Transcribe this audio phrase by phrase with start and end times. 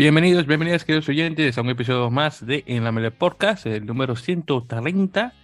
[0.00, 4.16] Bienvenidos, bienvenidas, queridos oyentes, a un episodio más de En la Mele Podcast, el número
[4.16, 5.34] 130.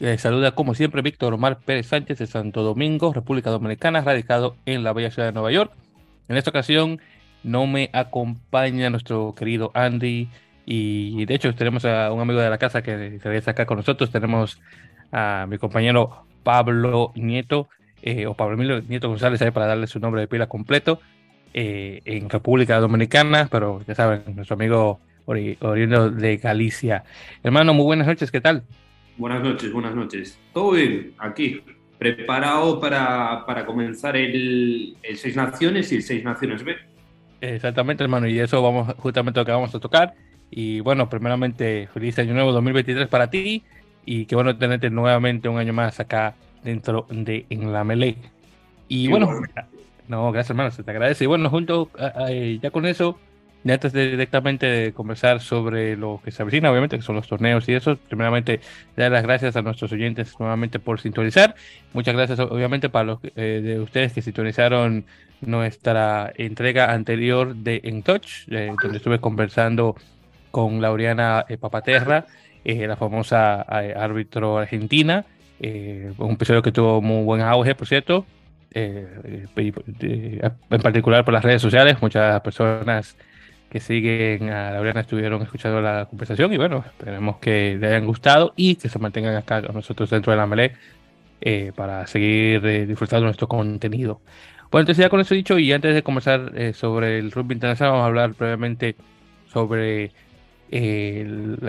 [0.00, 4.82] Eh, saluda, como siempre, Víctor Omar Pérez Sánchez de Santo Domingo, República Dominicana, radicado en
[4.82, 5.70] la bella ciudad de Nueva York.
[6.26, 7.00] En esta ocasión
[7.44, 10.28] no me acompaña nuestro querido Andy
[10.66, 14.10] y de hecho tenemos a un amigo de la casa que está acá con nosotros.
[14.10, 14.60] Tenemos
[15.12, 17.68] a mi compañero Pablo Nieto,
[18.02, 20.98] eh, o Pablo Emilio Nieto González, ahí para darle su nombre de pila completo.
[21.56, 27.04] Eh, en República Dominicana, pero ya saben, nuestro amigo oriundo de Galicia.
[27.44, 28.64] Hermano, muy buenas noches, ¿qué tal?
[29.16, 30.36] Buenas noches, buenas noches.
[30.52, 31.62] Todo bien, aquí,
[31.96, 36.74] preparado para, para comenzar el, el, Seis Naciones y el Seis Naciones B.
[37.40, 40.14] Exactamente, hermano, y eso vamos justamente lo que vamos a tocar.
[40.50, 43.62] Y bueno, primeramente, feliz año nuevo 2023 para ti
[44.04, 48.16] y qué bueno tenerte nuevamente un año más acá dentro de En la Melee.
[48.88, 49.28] Y bueno,
[50.08, 51.24] no, gracias hermano, se te agradece.
[51.24, 51.90] Y bueno, junto
[52.60, 53.18] ya con eso,
[53.72, 57.72] antes de directamente conversar sobre lo que se avecina, obviamente, que son los torneos y
[57.72, 58.60] eso, primeramente
[58.96, 61.54] dar las gracias a nuestros oyentes nuevamente por sintonizar.
[61.92, 65.06] Muchas gracias, obviamente, para los eh, de ustedes que sintonizaron
[65.40, 69.96] nuestra entrega anterior de En Touch, eh, donde estuve conversando
[70.50, 72.26] con Laureana eh, Papaterra,
[72.64, 75.26] la famosa árbitro argentina.
[75.60, 78.24] un episodio que tuvo muy buen auge, por cierto.
[78.76, 79.46] Eh,
[80.70, 82.02] en particular por las redes sociales.
[82.02, 83.16] Muchas personas
[83.70, 88.52] que siguen a Laureana estuvieron escuchando la conversación y bueno, esperemos que les hayan gustado
[88.56, 90.72] y que se mantengan acá con nosotros dentro de la Melee
[91.40, 94.20] eh, para seguir eh, disfrutando nuestro contenido.
[94.72, 98.04] Bueno, entonces ya con eso dicho y antes de comenzar sobre el rugby internacional, vamos
[98.04, 98.96] a hablar brevemente
[99.52, 100.10] sobre,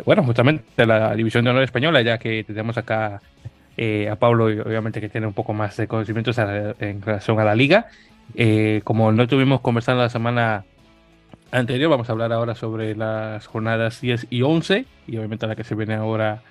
[0.05, 3.21] bueno, justamente la división de honor española, ya que tenemos acá
[3.77, 7.55] eh, a Pablo, obviamente, que tiene un poco más de conocimientos en relación a la
[7.55, 7.87] liga.
[8.33, 10.65] Eh, como no estuvimos conversando la semana
[11.51, 15.63] anterior, vamos a hablar ahora sobre las jornadas 10 y 11, y obviamente la que
[15.63, 16.41] se viene ahora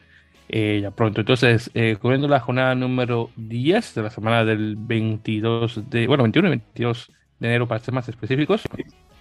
[0.49, 1.21] eh, ya pronto.
[1.21, 1.71] Entonces,
[2.01, 7.13] cubriendo la jornada número 10 de la semana del 22 de, bueno, 21 y 22
[7.41, 8.63] de enero para ser más específicos.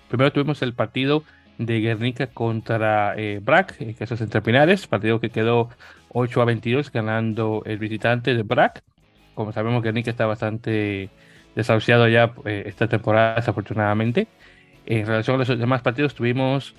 [0.09, 1.23] Primero tuvimos el partido
[1.57, 5.69] de Guernica contra eh, Brac, que eso es entre Pinares, partido que quedó
[6.09, 8.83] 8 a 22 ganando el visitante de Brac.
[9.35, 11.09] Como sabemos, Guernica está bastante
[11.55, 14.27] desahuciado ya eh, esta temporada, desafortunadamente.
[14.85, 16.75] En relación a los demás partidos, tuvimos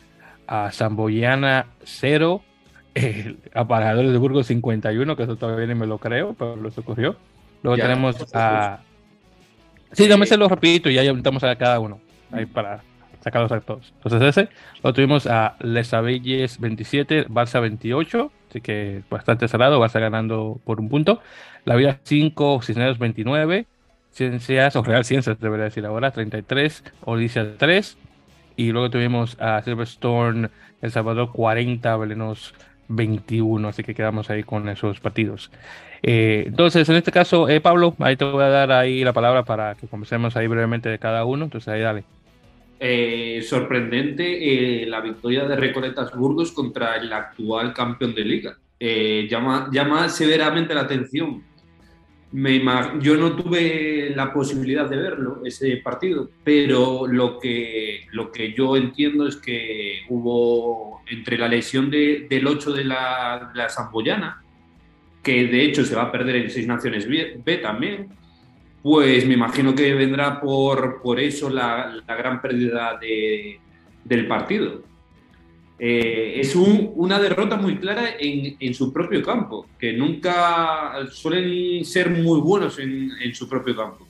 [0.47, 2.43] a Zamboyana 0,
[2.95, 7.17] eh, Aparejadores de Burgos 51, que eso todavía ni me lo creo, pero lo ocurrió.
[7.63, 8.81] Luego tenemos a.
[9.93, 12.01] Sí, dame lo rapidito y ya invitamos a cada uno.
[12.31, 12.83] Ahí para
[13.25, 13.93] sacarlos a todos.
[13.97, 14.49] Entonces ese
[14.83, 20.79] lo tuvimos a Les Abelles 27, Barça 28, así que bastante cerrado, Barça ganando por
[20.79, 21.21] un punto.
[21.65, 23.67] La Vida 5, Cisneros 29,
[24.11, 27.97] Ciencias, o Real Ciencias debería decir ahora, 33, Odisea 3.
[28.57, 30.51] Y luego tuvimos a Silverstone
[30.83, 32.55] El Salvador 40, Belenos
[32.89, 35.51] 21, así que quedamos ahí con esos partidos.
[36.03, 39.45] Eh, entonces, en este caso, eh, Pablo, ahí te voy a dar ahí la palabra
[39.45, 41.45] para que conversemos ahí brevemente de cada uno.
[41.45, 42.05] Entonces, ahí dale.
[42.81, 48.59] Eh, sorprendente eh, la victoria de Recoletas Burgos contra el actual campeón de liga.
[48.81, 51.43] Eh, llama, llama severamente la atención.
[52.33, 52.61] Me,
[53.01, 58.77] yo no tuve la posibilidad de verlo, ese partido, pero lo que, lo que yo
[58.77, 64.43] entiendo es que hubo entre la lesión de, del 8 de la, la Zamboyana,
[65.23, 68.09] que de hecho se va a perder en Seis Naciones B también,
[68.85, 73.01] pues me imagino que vendrá por, por eso la, gran pérdida
[74.05, 74.83] del partido.
[75.79, 82.39] Eh, es una derrota muy clara en, su propio campo, que nunca suelen ser muy
[82.41, 84.07] buenos en, su propio campo.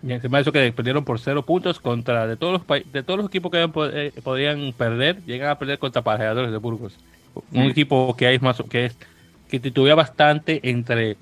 [0.00, 3.18] Y encima de eso que perdieron por cero puntos contra de todos los de todos
[3.18, 6.96] los equipos que eh, podían perder, llegan a perder contra Pareadores de Burgos.
[7.50, 8.96] Un equipo que hay más que es
[9.50, 11.16] que titubea bastante entre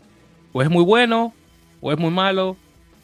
[0.53, 1.33] o es muy bueno
[1.81, 2.57] o es muy malo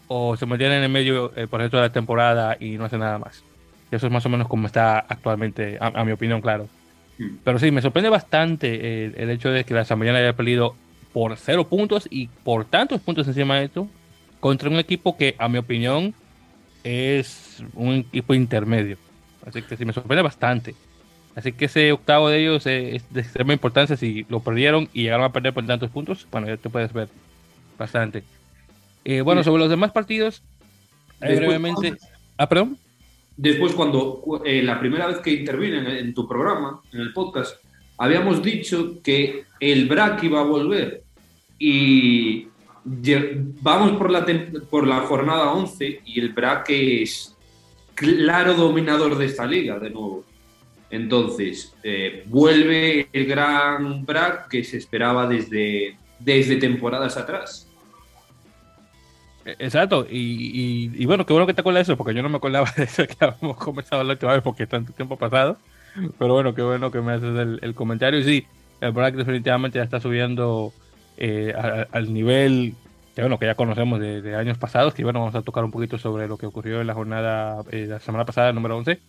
[0.08, 2.84] o se mantiene en el medio eh, por el resto de la temporada y no
[2.84, 3.42] hace nada más.
[3.90, 6.68] Eso es más o menos como está actualmente, a, mi opinión, claro.
[7.18, 7.36] Hmm.
[7.44, 10.74] Pero sí, me sorprende bastante el, hecho de que la Asamblea haya perdido
[11.12, 13.86] por cero puntos y por tantos puntos encima de esto
[14.40, 16.14] contra un equipo que, a mi opinión,
[16.84, 18.96] es un equipo intermedio.
[19.46, 20.74] Así que sí, me sorprende bastante.
[21.34, 23.96] Así que ese octavo de ellos es de extrema importancia.
[23.96, 27.08] Si lo perdieron y llegaron a perder por tantos puntos, bueno, ya te puedes ver
[27.78, 28.24] bastante.
[29.04, 30.42] Eh, bueno, sobre los demás partidos,
[31.20, 31.94] eh, brevemente.
[32.36, 32.78] Ah, perdón.
[33.36, 37.56] Después, cuando eh, la primera vez que intervine en, tu programa, en el podcast,
[37.98, 41.02] habíamos dicho que el BRAC iba a volver
[41.58, 42.46] y
[43.60, 44.26] vamos por la,
[44.68, 47.32] por la jornada 11 y el BRAC es,
[47.94, 50.24] claro dominador de esta liga, de nuevo.
[50.90, 57.66] Entonces, eh, vuelve el gran Brad que se esperaba desde, desde temporadas atrás.
[59.44, 62.36] E, exacto, y, bueno, qué bueno que te acuerdas de eso, porque yo no me
[62.36, 65.58] acordaba de eso que habíamos comenzado la última vez, porque tanto tiempo pasado.
[66.18, 68.20] Pero bueno, qué bueno que me haces el, comentario.
[68.20, 68.46] Y sí,
[68.80, 70.72] el Brack definitivamente ya está subiendo
[71.18, 71.52] eh,
[71.92, 72.74] al nivel
[73.14, 74.94] que, bueno, que ya conocemos de, años pasados.
[74.94, 77.86] Que bueno, vamos a tocar un poquito sobre lo que ocurrió en la jornada eh,
[77.88, 79.00] la semana pasada, número 11.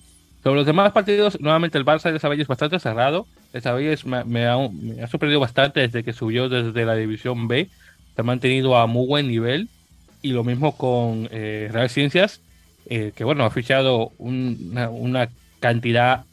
[0.43, 3.27] Sobre los demás partidos, nuevamente el Barça de Sabella es bastante cerrado.
[3.53, 7.47] El Sabella me, me, ha, me, ha, sorprendido bastante desde que subió desde la División
[7.47, 7.69] B.
[8.13, 9.69] Se ha mantenido a muy buen nivel.
[10.23, 12.41] Y lo mismo con eh, Real Ciencias,
[12.87, 15.29] eh, que bueno, ha fichado una,
[15.59, 16.25] cantidad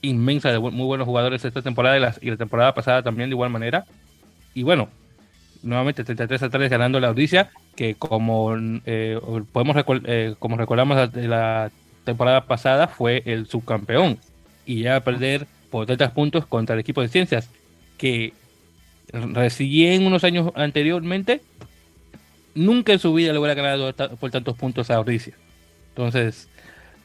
[0.00, 3.34] inmensa de muy buenos jugadores esta temporada y la, y la, temporada pasada también de
[3.34, 3.84] igual manera.
[4.54, 4.88] Y bueno,
[5.62, 8.56] nuevamente 33 a 3 ganando la audiencia, que como
[8.86, 9.20] eh,
[9.52, 11.70] podemos eh, como recordamos de la
[12.04, 14.18] temporada pasada fue el subcampeón
[14.66, 17.50] y ya a perder por 30 puntos contra el equipo de ciencias
[17.98, 18.32] que
[19.12, 21.40] recién unos años anteriormente
[22.58, 25.34] nunca en su vida le hubiera ganado por tantos puntos a Ordicia.
[25.90, 26.48] Entonces,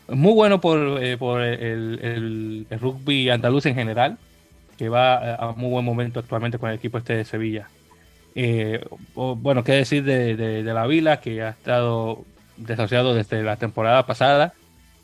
[0.08, 4.18] muy bueno por, eh, por el, rugby andaluz en general,
[4.78, 7.70] que va a muy buen momento actualmente con el equipo este de Sevilla.
[8.36, 8.84] Eh,
[9.16, 12.26] bueno, qué decir de, la Vila, que ha estado
[12.58, 14.54] desasociado desde la temporada pasada,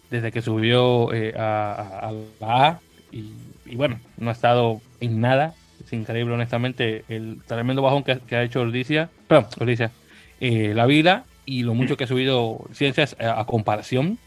[0.10, 2.80] desde que subió eh, a, la A,
[3.12, 5.54] y, bueno, no ha estado en nada.
[5.84, 9.92] Es increíble, honestamente, el tremendo bajón que, ha hecho Ordicia, perdón, Ordicia,
[10.40, 14.18] eh, la vida y lo mucho que ha subido ciencias a, comparación.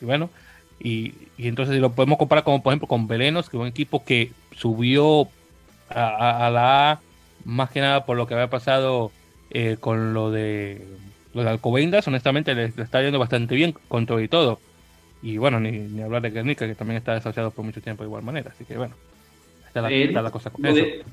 [0.00, 0.30] Y bueno,
[0.80, 4.04] y, entonces si lo podemos comparar como por ejemplo con Belenos, que es un equipo
[4.04, 5.28] que subió
[5.90, 7.00] a, la A
[7.44, 9.12] más que nada por lo que había pasado
[9.50, 10.86] eh, con lo de
[11.34, 14.58] los Alcobendas, honestamente le, está yendo bastante bien con todo y todo.
[15.22, 18.22] Y bueno, ni, hablar de Guernica, que también está desasociado por mucho tiempo de igual
[18.22, 18.50] manera.
[18.54, 18.94] Así que bueno,
[19.66, 20.76] está la, eh, cosa con lo eso.
[20.76, 21.04] De,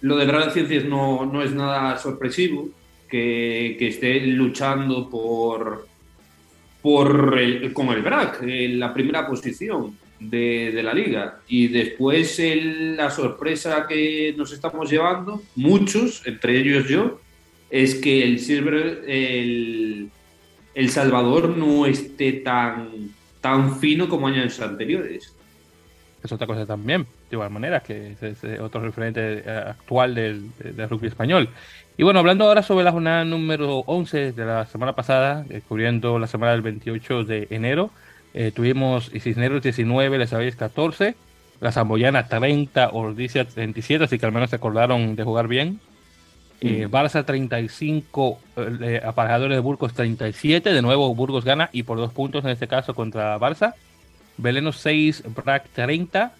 [0.00, 2.68] lo de Gran Ciencias no, no es nada sorpresivo
[3.12, 5.86] que, que esté luchando por,
[6.80, 11.40] por el, con el BRAC en la primera posición de, de la liga.
[11.46, 17.20] Y después el, la sorpresa que nos estamos llevando, muchos, entre ellos yo,
[17.68, 20.08] es que el Silver, el,
[20.74, 23.10] el Salvador no esté tan,
[23.42, 25.36] tan fino como años anteriores.
[26.24, 30.88] Es otra cosa también, de igual manera, que es, otro referente eh, actual del, del
[30.88, 31.50] rugby español.
[31.96, 36.18] Y bueno, hablando ahora sobre la jornada número 11 de la semana pasada, eh, cubriendo
[36.18, 37.90] la semana del 28 de enero,
[38.34, 41.14] eh, tuvimos Cisneros 19, Les Avillas 14,
[41.60, 45.80] la Zamboyana 30, Ordicia 37, así que al menos se acordaron de jugar bien.
[46.64, 52.12] Eh, Barça 35, eh, aparejadores de Burgos 37, de nuevo Burgos gana y por dos
[52.12, 53.74] puntos en este caso contra Barça.
[54.36, 56.32] Beleno 6, Brac 30.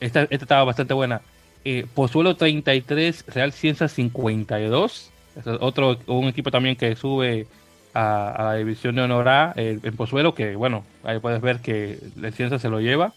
[0.00, 1.20] Esta, esta estaba bastante buena.
[1.64, 5.10] Eh, Pozuelo 33, Real Ciencias 52.
[5.36, 7.46] Es otro, un equipo también que sube
[7.92, 12.30] a, la división de honor A en Pozuelo, que bueno, ahí puedes ver que la
[12.30, 13.12] Ciencia se lo lleva.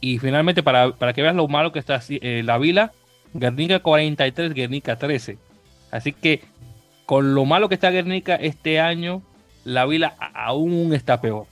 [0.00, 2.92] Y finalmente, para, para que veas lo malo que está eh, la Vila,
[3.34, 5.38] Guernica 43, Guernica 13.
[5.90, 6.42] Así que
[7.06, 9.22] con lo malo que está Guernica este año,
[9.64, 11.46] la Vila aún está peor.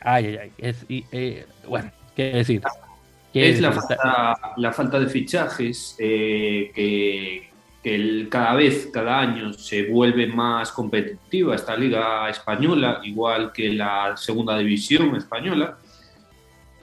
[0.00, 1.04] Ay, ay, ay.
[1.12, 2.62] Eh, bueno, qué decir
[3.34, 7.50] es la falta, la falta, de fichajes eh, que,
[7.82, 14.16] que cada vez, cada año, se vuelve más competitiva esta liga española, igual que la
[14.16, 15.78] segunda división española.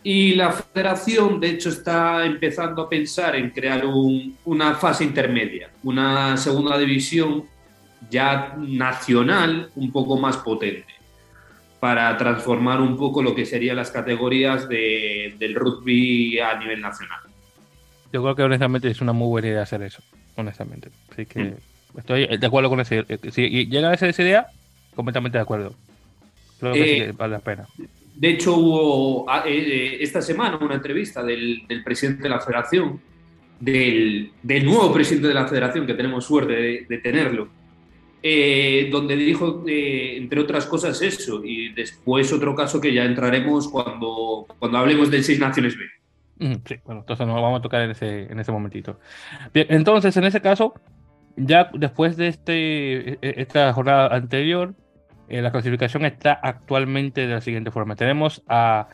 [0.03, 5.69] Y la federación, de hecho, está empezando a pensar en crear un, una fase intermedia,
[5.83, 7.45] una segunda división
[8.09, 11.00] ya nacional un poco más potente
[11.81, 17.21] para transformar un poco lo que serían las categorías de, del rugby a nivel nacional.
[18.13, 20.03] Yo creo que honestamente es una muy buena idea hacer eso,
[20.35, 20.91] honestamente.
[21.11, 21.97] Así que mm.
[21.97, 23.17] estoy de acuerdo con esa idea.
[23.31, 24.45] Si llega a esa idea,
[24.93, 25.73] completamente de acuerdo.
[26.59, 27.67] Creo que, eh, vale la pena.
[28.15, 32.41] De hecho, hubo ah, eh, eh, esta semana una entrevista del, del presidente de la
[32.41, 33.01] federación,
[33.59, 37.47] del, del, nuevo presidente de la federación, que tenemos suerte de, de tenerlo,
[38.23, 41.43] eh, donde dijo, eh, entre otras cosas, eso.
[41.43, 45.85] Y después otro caso que ya entraremos cuando, cuando hablemos del Seis Naciones B.
[46.65, 48.99] Sí, bueno, entonces nos vamos a tocar en ese, en ese momentito.
[49.53, 50.73] Bien, entonces, en ese caso,
[51.35, 54.73] ya después de este, e, e, esta jornada anterior,
[55.29, 57.95] eh, la clasificación está actualmente de la siguiente forma.
[57.95, 58.87] Tenemos a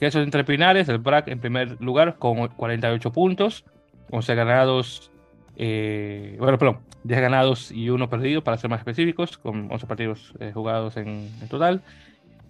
[0.00, 3.64] Quesos Entre Pinares, el BRAC en primer lugar con 48 puntos,
[4.10, 5.10] 11 ganados,
[5.56, 10.34] eh, bueno, perdón, 10 ganados y 1 perdido, para ser más específicos, con 11 partidos
[10.38, 11.82] eh, jugados en, total.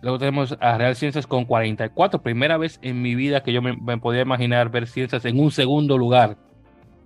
[0.02, 2.22] Luego tenemos a Real Ciencias con 44.
[2.22, 5.96] Primera vez en mi vida que yo me, podía imaginar ver Ciencias en un segundo
[5.96, 6.36] lugar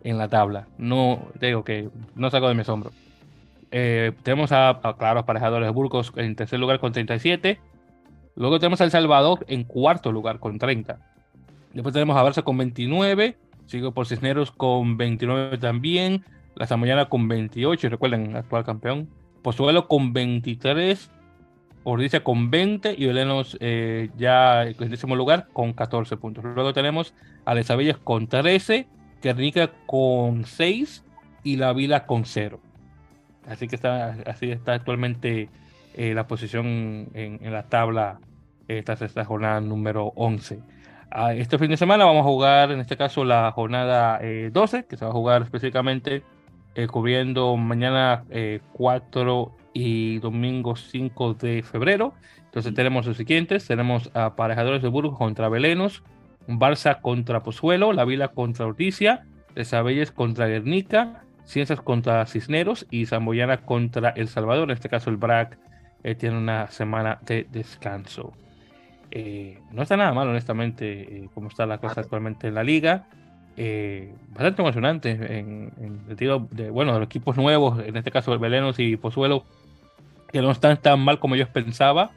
[0.03, 0.67] en la tabla.
[0.79, 2.91] No, digo que no saco de mi asombro.
[3.71, 7.61] Eh, tenemos a, a, claro, aparejadores Burgos en tercer lugar con 37.
[8.35, 10.99] Luego tenemos a El Salvador en cuarto lugar con 30.
[11.73, 13.37] Después tenemos a Barça con 29.
[13.71, 16.25] Sigo por Cisneros con 29 también.
[16.57, 17.89] La Samoyana con 28.
[17.89, 19.09] Recuerden, actual campeón.
[19.43, 21.09] Pozuelo con 23.
[21.85, 26.43] Ordicia con 20 y Belenos eh, ya en décimo lugar con 14 puntos.
[26.43, 28.89] Luego tenemos a Lesabellas con 13,
[29.23, 31.05] Guernica con 6
[31.45, 32.61] y La Vila con 0.
[33.47, 35.49] Así que está, así está actualmente
[35.95, 38.19] eh, la posición en, la tabla
[38.67, 40.59] esta, esta jornada número 11.
[41.35, 44.21] Este fin de semana vamos a jugar, en este caso, la jornada
[44.53, 46.23] 12, eh, que se va a jugar específicamente
[46.89, 48.25] cubriendo mañana
[48.73, 52.15] 4 y domingo 5 de febrero.
[52.45, 56.03] Entonces tenemos los siguientes, tenemos a Parejadores de Burgos contra Belenos,
[56.49, 59.25] Barça contra Pozuelo, La Vila contra Orticia,
[59.55, 64.71] Desabelles contra Guernica, Ciencias contra Cisneros y Zamboyana contra El Salvador.
[64.71, 65.59] En este caso el BRAC
[66.03, 68.33] eh, tiene una semana de descanso.
[69.11, 73.07] Eh, no está nada mal, honestamente, eh, como está la cosa actualmente en la liga.
[74.31, 78.79] bastante emocionante en, el sentido de, bueno, de los equipos nuevos, en este caso Belenos
[78.79, 79.45] y Pozuelo,
[80.33, 82.11] que no están tan mal como yo pensaba.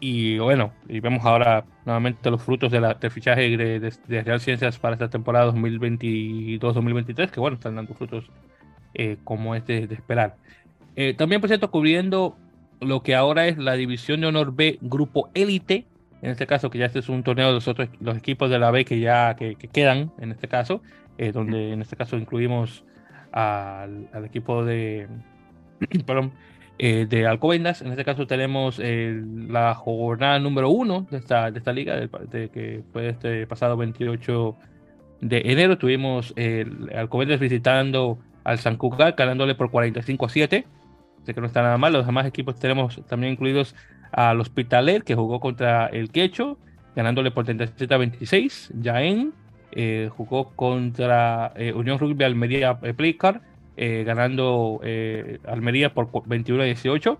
[0.00, 4.78] Y bueno, y vemos ahora nuevamente los frutos de la, del fichaje de, Real Ciencias
[4.78, 8.24] para esta temporada 2022-2023, que bueno, están dando frutos
[8.94, 10.36] eh, como es de, esperar.
[10.96, 12.36] Eh, también, por cierto, cubriendo
[12.80, 15.86] lo que ahora es la División de Honor B Grupo Élite,
[16.24, 18.58] en este caso, que ya este es un torneo de los otros los equipos de
[18.58, 20.82] la B que ya que, quedan, en este caso,
[21.18, 22.84] eh, donde en este caso incluimos
[23.30, 25.08] al, al equipo de,
[26.06, 26.32] perdón,
[26.78, 27.82] eh, de Alcobendas.
[27.82, 32.48] En este caso tenemos eh, la jornada número uno de esta, de esta liga, de,
[32.48, 34.56] que fue este pasado 28
[35.20, 35.78] de enero.
[35.78, 40.66] Tuvimos el Alcobendas visitando al San Cugat, ganándole por 45 a 7.
[41.22, 41.92] Así que no está nada mal.
[41.92, 43.76] Los demás equipos tenemos también incluidos
[44.14, 46.58] al Hospitaler, que jugó contra el Quecho,
[46.96, 48.72] ganándole por 37 a 26.
[48.82, 49.32] Jaén
[49.72, 52.78] eh, jugó contra Unión Rugby Almería
[53.76, 57.18] eh, ganando eh, Almería por 21 a 18.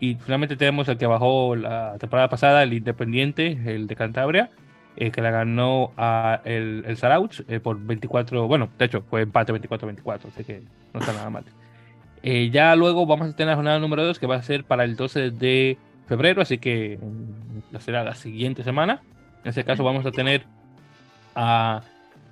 [0.00, 4.50] Y finalmente tenemos el que bajó la temporada pasada, el Independiente, el de Cantabria,
[4.96, 10.26] eh, que la ganó a el, el por 24, bueno, de hecho fue empate 24-24,
[10.26, 11.44] así que no está nada mal.
[12.50, 14.96] ya luego vamos a tener la jornada número 2 que va a ser para el
[14.96, 19.02] 12 de febrero, así que mm, será la siguiente semana.
[19.44, 20.44] En este caso vamos a tener
[21.34, 21.82] a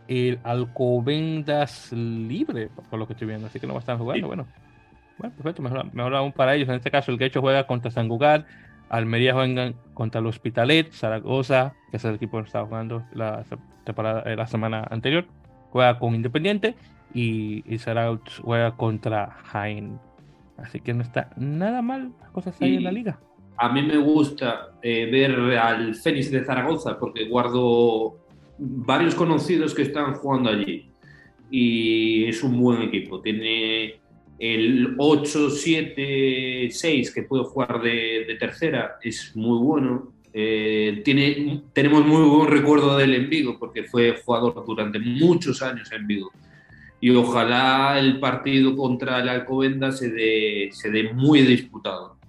[0.08, 4.26] el Alcobendas libre, por lo que estoy viendo, así que no va a estar jugando.
[4.26, 4.46] Bueno,
[5.18, 6.68] bueno, perfecto, mejor, aún para ellos.
[6.68, 8.46] En este caso, el Quecho juega contra San Gugar,
[8.88, 13.44] Almería juega contra el Hospitalet, Zaragoza, que es el equipo que estaba jugando la,
[13.84, 15.26] temporada, eh, la semana anterior,
[15.70, 16.74] juega con Independiente
[17.14, 20.00] y, y Zaragoza juega contra Jaén.
[20.56, 23.20] Así que no está nada mal las cosas ahí en la liga.
[23.62, 28.16] A mí me gusta eh, ver al Fénix de Zaragoza porque guardo
[28.56, 30.88] varios conocidos que están jugando allí
[31.50, 33.20] y es un buen equipo.
[33.20, 34.00] Tiene
[34.38, 40.14] el 8-7-6 que puede jugar de, tercera, es muy bueno.
[40.32, 41.02] Eh,
[41.74, 46.32] tenemos muy buen recuerdo del en Vigo porque fue jugador durante muchos años en Vigo.
[46.98, 52.19] Y ojalá el partido contra el Alcobendas se dé, se dé muy disputado.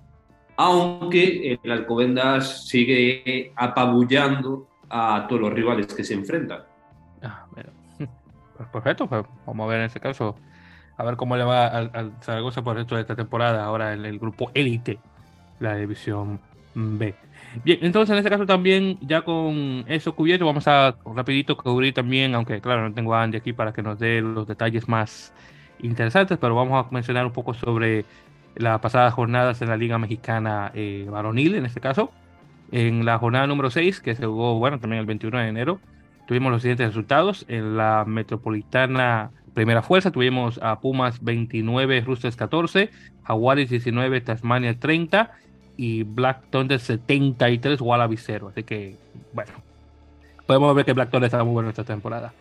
[0.58, 6.62] Aunque el Alcobendas sigue apabullando a todos los rivales que se enfrentan.
[7.24, 7.46] Ah,
[8.58, 10.36] pues perfecto, pues vamos a ver en este caso,
[10.98, 14.20] a ver cómo le va al, Zaragoza por el de esta temporada, ahora en el
[14.20, 15.00] grupo élite,
[15.60, 16.40] la división
[16.74, 17.16] B.
[17.64, 22.34] Bien, entonces en este caso también, ya con eso cubierto, vamos a rapidito cubrir también,
[22.36, 25.34] aunque claro, no tengo a Andy aquí para que nos dé los detalles más
[25.80, 28.06] interesantes, pero vamos a mencionar un poco sobre
[28.56, 32.12] las pasadas jornadas en la Liga Mexicana eh, Varonil, en este caso.
[32.72, 35.80] En la jornada número 6, que se jugó, bueno, también el 21 de enero,
[36.28, 37.46] tuvimos los siguientes resultados.
[37.48, 42.90] En la Metropolitana Primera Fuerza tuvimos a Pumas 29, Roosters 14,
[43.24, 45.32] Jaguares 19, Tasmania 30
[45.76, 48.50] y Black Thunder 73, Wallaby 0.
[48.52, 48.96] Así que,
[49.34, 49.52] bueno,
[50.46, 52.34] podemos ver que Black Thunder está muy bueno esta temporada.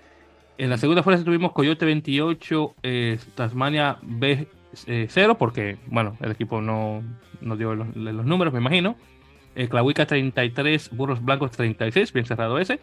[0.59, 6.61] En la segunda fuerza tuvimos Coyote 28, eh, Tasmania B 0, porque, bueno, el equipo
[6.61, 7.03] no,
[7.41, 8.97] no dio los, los números, me imagino.
[9.55, 12.81] Eh, Clauica 33, Burros Blancos 36, bien cerrado ese.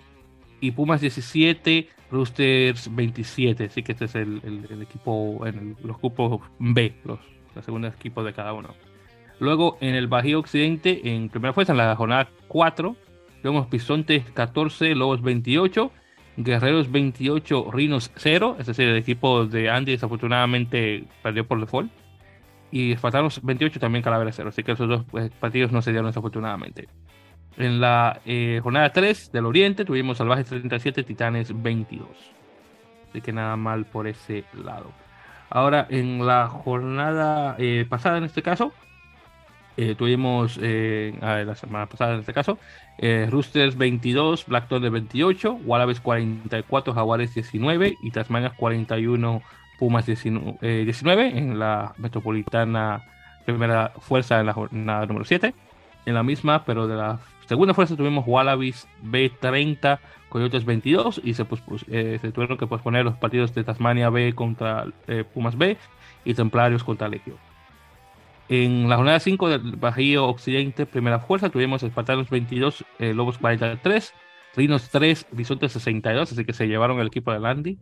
[0.60, 3.66] Y Pumas 17, Roosters 27.
[3.66, 4.42] Así que este es el,
[4.82, 7.20] equipo en los grupos B, los,
[7.56, 8.70] los segundos equipos de cada uno.
[9.40, 12.96] Luego en el Bajío Occidente, en primera fuerza, en la jornada 4,
[13.42, 15.92] tenemos Pisontes 14, Lobos 28,
[16.38, 21.92] Guerreros 28, Rinos 0, es decir, el equipo de Andy desafortunadamente perdió por default.
[22.70, 26.08] Y Espartanos 28 también Calavera 0, así que esos dos pues, partidos no se dieron
[26.08, 26.88] desafortunadamente.
[27.58, 32.08] En la eh, jornada 3 del Oriente tuvimos Salvajes 37, Titanes 22.
[33.10, 34.92] Así que nada mal por ese lado.
[35.50, 38.74] Ahora, en la jornada eh, pasada, en este caso,
[39.78, 42.58] eh, tuvimos la semana pasada, en este caso,
[43.00, 49.42] Roosters 22, Black de 28, Wallabies 44, Jaguares 19 y Tasmanias 41,
[49.80, 53.04] Pumas 19, en la metropolitana
[53.46, 55.54] primera fuerza en la jornada número 7.
[56.06, 61.46] En la misma, pero de la Segunda fuerza tuvimos Wallabies B30, Coyotes 22 y se,
[61.88, 65.78] eh, se tuvieron que posponer los partidos de Tasmania B contra eh, Pumas B
[66.26, 67.38] y Templarios contra Legio.
[68.50, 74.14] En la jornada 5 del Bajío Occidente, primera fuerza, tuvimos Espartanos 22, eh, Lobos 43,
[74.56, 77.78] Rinos 3, Bisontes 62, así que se llevaron el equipo de Landy.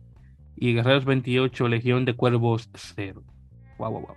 [0.56, 3.22] Y Guerreros 28, Legión de Cuervos 0.
[3.78, 4.16] Wow, wow, wow.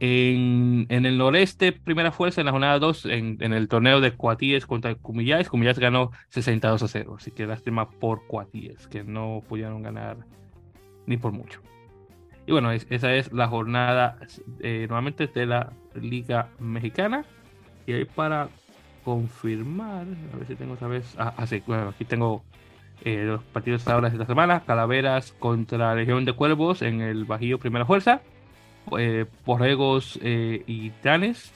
[0.00, 4.94] En, el noreste, primera fuerza en la jornada 2, en, el torneo de Cuatíes contra
[4.94, 5.48] Cumillás.
[5.48, 10.18] Cumillás ganó 62 a 0, así que lástima por Cuatíes, que no pudieron ganar
[11.06, 11.60] ni por mucho.
[12.46, 14.18] Y bueno, esa es la jornada
[14.60, 17.24] eh, nuevamente de la Liga Mexicana.
[17.86, 18.48] Y ahí para
[19.04, 21.14] confirmar, a ver si tengo esa vez.
[21.18, 22.42] Ah, ah sí, bueno, aquí tengo
[23.02, 27.58] eh, los partidos ahora de esta semana: Calaveras contra Legión de Cuervos en el Bajío
[27.58, 28.22] Primera Fuerza
[28.98, 31.52] eh, Borregos eh, y Tanes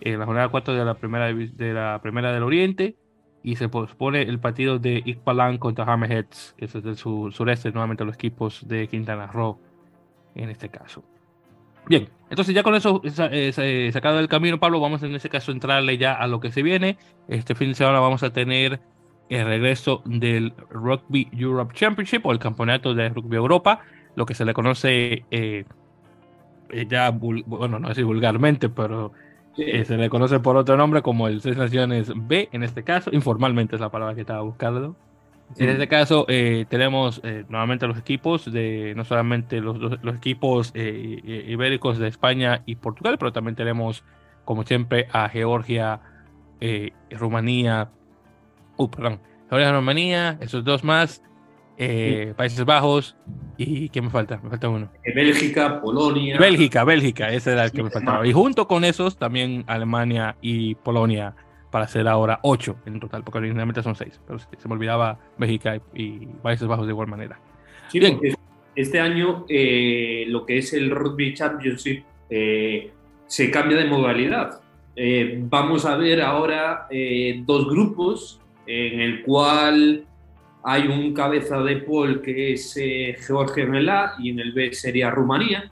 [0.00, 2.96] en la jornada 4 de la primera de la primera del Oriente
[3.42, 8.14] y se pospone el partido de Ixpalan contra Hammerheads, que es del sureste, nuevamente los
[8.14, 9.60] equipos de Quintana Roo
[10.34, 11.02] en este caso.
[11.86, 15.54] Bien, entonces ya con eso eh, sacado del camino, Pablo, vamos en este caso a
[15.54, 16.98] entrarle ya a lo que se viene.
[17.28, 18.80] Este fin de semana vamos a tener
[19.30, 23.80] el regreso del Rugby Europe Championship o el campeonato de Rugby Europa,
[24.16, 25.64] lo que se le conoce eh,
[26.72, 29.12] eh, ya, bueno, no así vulgarmente, pero
[29.56, 33.10] eh, se le conoce por otro nombre como el Seis Naciones B, en este caso,
[33.12, 34.96] informalmente es la palabra que estaba buscando.
[35.56, 41.98] En este caso eh, tenemos nuevamente los equipos de no solamente los, los, equipos ibéricos
[41.98, 44.04] de España y Portugal, pero también tenemos
[44.44, 46.00] como siempre a Georgia,
[47.10, 47.90] Rumanía,
[48.76, 51.22] uh, perdón, Georgia, Rumanía, esos dos más,
[52.36, 53.16] Países Bajos,
[53.62, 54.40] ¿Y qué me falta?
[54.42, 54.90] Me falta uno.
[55.04, 56.38] Eh, Bélgica, Polonia.
[56.38, 58.26] Bélgica, Bélgica, ese era el que me faltaba.
[58.26, 61.34] Y junto con esos también Alemania y Polonia
[61.70, 65.80] para hacer ahora ocho en total, porque originalmente son seis, pero se me olvidaba Bélgica
[65.94, 67.38] y, Países Bajos de igual manera.
[67.88, 68.18] Sí, Bien.
[68.74, 72.90] este año eh, lo que es el Rugby Championship eh,
[73.26, 74.60] se cambia de modalidad.
[75.48, 76.88] vamos a ver ahora
[77.46, 80.04] dos grupos en el cual
[80.62, 84.52] hay un cabeza de pol que es eh, Georgia en el A y en el
[84.52, 85.70] B sería Rumanía.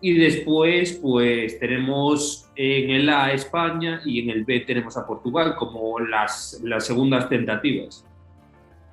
[0.00, 5.54] Y después, pues tenemos en el A España y en el B tenemos a Portugal
[5.56, 8.04] como las, las segundas tentativas.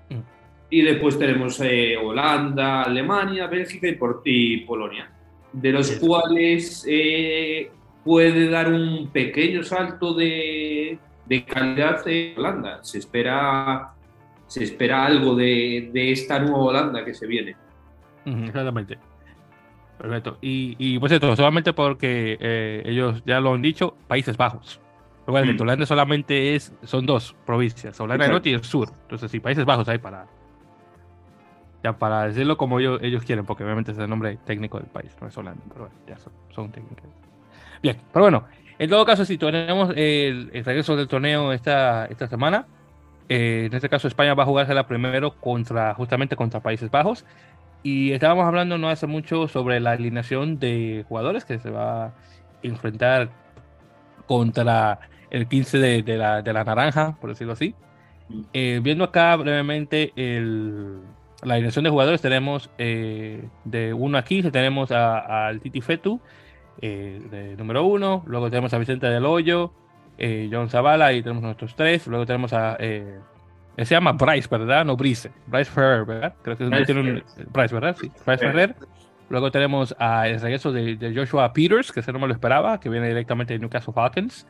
[0.10, 0.20] Mm.
[0.70, 3.88] Y después tenemos eh, Holanda, Alemania, Bélgica
[4.26, 5.10] y, Polonia,
[5.54, 7.72] de los cuales eh,
[8.04, 12.84] puede dar un pequeño salto de, de calidad en Holanda.
[12.84, 13.94] Se espera
[14.48, 17.56] se espera algo de, esta nueva Holanda que se viene.
[18.26, 18.98] Exactamente.
[19.98, 20.38] Perfecto.
[20.42, 24.80] Y, y pues esto, solamente porque eh, ellos ya lo han dicho, Países Bajos.
[25.26, 25.62] Bueno, mm.
[25.62, 28.90] Holanda solamente es, son dos provincias, Holanda del Norte y el Sur.
[29.04, 30.28] Entonces, sí, Países Bajos hay para,
[31.84, 35.16] ya para decirlo como ellos, ellos quieren, porque obviamente es el nombre técnico del país,
[35.20, 37.04] no es Holanda, pero bueno, ya son, son técnicos.
[37.82, 38.46] Bien, pero bueno,
[38.80, 42.66] en todo caso, si tenemos el, el regreso del torneo esta, esta semana,
[43.30, 47.26] eh, en este caso, España va a jugársela primero contra, justamente contra Países Bajos.
[47.90, 52.14] Y estábamos hablando no hace mucho sobre la alineación de jugadores que se va a
[52.62, 53.30] enfrentar
[54.26, 57.76] contra el 15 de, la, de la, naranja, por decirlo así.
[58.52, 60.98] Eh, viendo acá brevemente el,
[61.44, 66.20] la alineación de jugadores, tenemos eh, de 1 a 15, tenemos al Titi Fetu,
[66.82, 69.72] de número 1, luego tenemos a Vicente del Hoyo,
[70.18, 72.06] eh, John Zavala, y tenemos nuestros tres.
[72.08, 72.76] Luego tenemos a.
[73.78, 74.86] Se llama Bryce, ¿verdad?
[74.86, 75.32] No Brice.
[75.46, 76.34] Bryce Ferrer, ¿verdad?
[76.42, 77.96] Creo que Bryce, tiene un, Bryce ¿verdad?
[78.00, 78.76] Sí, Bryce Ferrer.
[79.30, 82.90] Luego tenemos a el regreso de, Joshua Peters, que ese no me lo esperaba, que
[82.90, 84.48] viene directamente de Newcastle Falcons.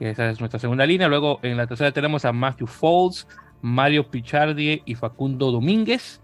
[0.00, 1.08] Esa es nuestra segunda línea.
[1.08, 3.28] Luego en la tercera tenemos a Matthew Foles,
[3.60, 6.22] Mario Pichardi y Facundo Domínguez.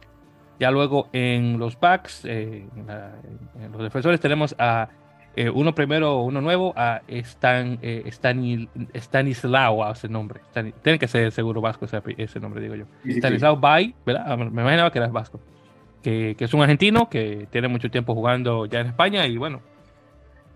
[0.58, 4.88] Ya luego en los backs, eh, en, los defensores tenemos a
[5.54, 7.78] uno primero, uno nuevo, a Stan,
[8.94, 10.40] Stanislao, ese nombre.
[10.82, 12.84] tiene que ser seguro vasco ese, nombre, digo yo.
[13.06, 14.36] Stanislao Bay, ¿verdad?
[14.36, 15.40] Me imaginaba que era vasco.
[16.02, 19.60] Que, que, es un argentino que tiene mucho tiempo jugando ya en España y bueno,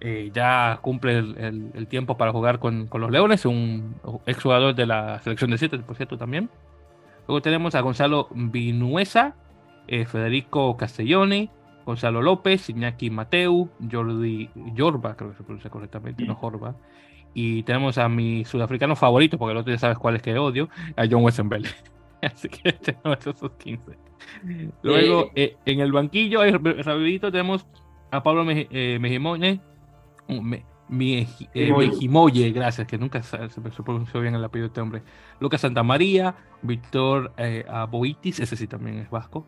[0.06, 3.94] eh, ya cumple el, tiempo para jugar con, los Leones, un
[4.26, 6.50] exjugador de la selección de 7, por cierto, también.
[7.26, 9.34] Luego tenemos a Gonzalo Vinuesa,
[9.88, 11.48] eh, Federico Castelloni,
[11.84, 16.76] Gonzalo López, Iñaki Mateu, Jordi Jorba, creo que se pronuncia correctamente, no Jorba.
[17.34, 20.68] Y tenemos a mi sudafricano favorito, porque el otro ya sabes cuál es que odio,
[20.96, 21.66] a John Westenbell.
[22.22, 23.82] Así que tenemos esos 15.
[24.82, 27.66] Luego, eh, en el banquillo, rapidito, tenemos
[28.10, 29.60] a Pablo Mejimone,
[30.28, 35.02] me, mi, eh, gracias, que nunca se, se pronunció bien el apellido de este hombre.
[35.40, 39.46] Lucas Santamaría, Víctor eh, Aboitis, ese sí también es vasco.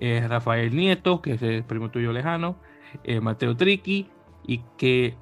[0.00, 2.56] Eh, Rafael Nieto, que es el primo tuyo lejano.
[3.04, 4.08] Eh, Mateo Triqui,
[4.46, 5.16] y que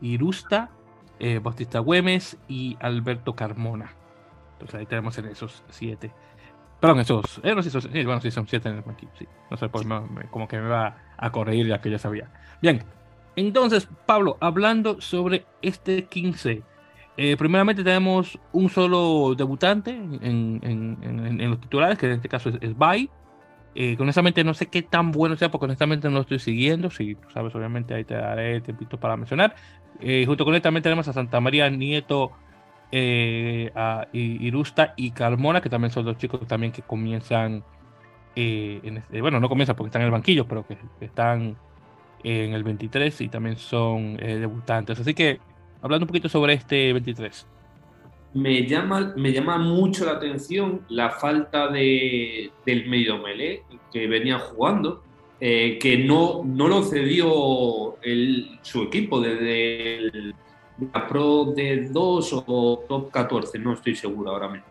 [0.00, 0.70] Irusta,
[1.42, 3.92] Bautista Güemes y Alberto Carmona.
[4.52, 6.12] Entonces ahí tenemos en esos siete.
[6.80, 7.40] Perdón, esos.
[7.44, 8.84] no sé, esos bueno, sí, son siete en el
[9.18, 9.26] sí.
[9.50, 9.86] No sé, pues
[10.30, 12.30] como que me va a corregir ya que ya sabía.
[12.60, 12.82] Bien,
[13.36, 16.62] entonces, Pablo, hablando sobre este 15,
[17.16, 22.76] eh, primeramente tenemos un solo debutante en, los titulares, que en este caso es, es
[22.76, 23.08] Bay.
[23.74, 26.90] Eh, honestamente no sé qué tan bueno sea, porque honestamente no lo estoy siguiendo.
[26.90, 29.54] Si tú sabes, obviamente ahí te daré tiempito para mencionar.
[30.00, 32.32] Eh, junto con él también tenemos a Santa María Nieto,
[32.92, 37.62] a Irusta y Carmona, que también son dos chicos también que comienzan,
[38.34, 41.56] este, bueno, no comienzan porque están en el banquillo, pero que están
[42.24, 45.00] en el 23 y también son eh, debutantes.
[45.00, 45.40] Así que,
[45.82, 47.46] hablando un poquito sobre este 23.
[48.32, 54.38] Me llama, me llama mucho la atención la falta de, del medio melee que venía
[54.38, 55.02] jugando,
[55.40, 60.32] eh, que no, no lo cedió el, su equipo desde
[60.92, 64.66] la Pro de 2 o Top 14, no estoy seguro ahora mismo.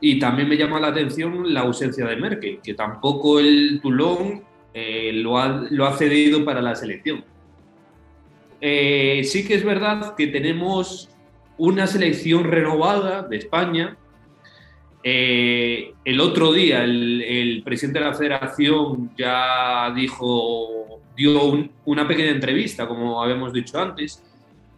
[0.00, 4.42] Y también me llama la atención la ausencia de Merkel, que tampoco el Toulon
[4.74, 7.24] eh, lo, ha, cedido para la selección.
[8.60, 11.08] Eh, sí que es verdad que tenemos
[11.58, 13.96] una selección renovada de España.
[15.02, 22.88] Eh, el otro día el, presidente de la federación ya dijo, dio una pequeña entrevista,
[22.88, 24.22] como habíamos dicho antes,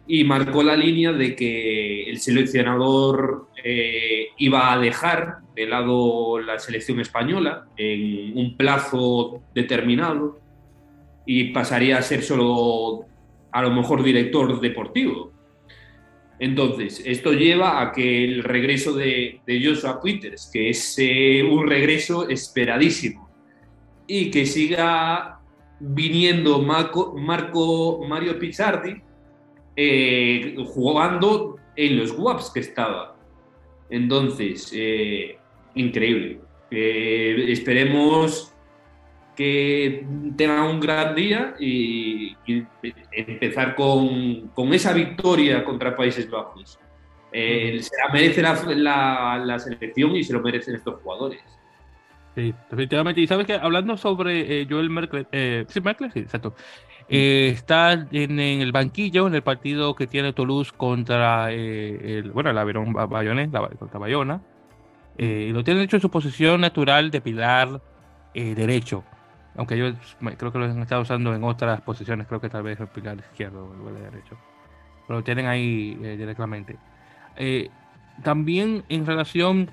[0.07, 6.57] y marcó la línea de que el seleccionador eh, iba a dejar de lado la
[6.57, 10.39] selección española en un plazo determinado
[11.25, 13.05] y pasaría a ser solo
[13.51, 15.31] a lo mejor director deportivo.
[16.39, 22.29] Entonces, esto lleva a que el regreso de, Joshua Peters, que es eh, un regreso
[22.29, 23.29] esperadísimo,
[24.07, 25.41] y que siga
[25.81, 29.01] viniendo Marco, Marco Mario Pizzardi,
[29.75, 33.17] eh, jugando en los WAPs que estaba.
[33.89, 35.37] Entonces, eh,
[35.75, 36.39] increíble.
[36.71, 38.48] Esperemos
[39.39, 42.35] que tenga un gran día y,
[43.13, 46.77] empezar con, esa victoria contra Países Bajos.
[47.31, 51.39] se la merece la, selección y se lo merecen estos jugadores.
[52.35, 53.21] Sí, definitivamente.
[53.21, 55.25] Y sabes que hablando sobre Joel Merkel,
[55.69, 56.53] sí, Merkel, sí, exacto.
[57.07, 62.51] Eh, está en, el banquillo en el partido que tiene Toulouse contra eh, el, bueno,
[62.51, 63.49] la Verón Bayonne,
[63.79, 64.41] contra Bayona.
[65.17, 67.81] Eh, y lo tiene hecho en su posición natural de pilar
[68.33, 69.05] derecho.
[69.59, 69.91] Aunque yo
[70.37, 73.17] creo que lo han estado usando en otras posiciones, creo que tal vez el pilar
[73.19, 74.37] izquierdo o el derecho.
[75.05, 76.77] Pero lo tienen ahí directamente.
[78.23, 79.69] también en relación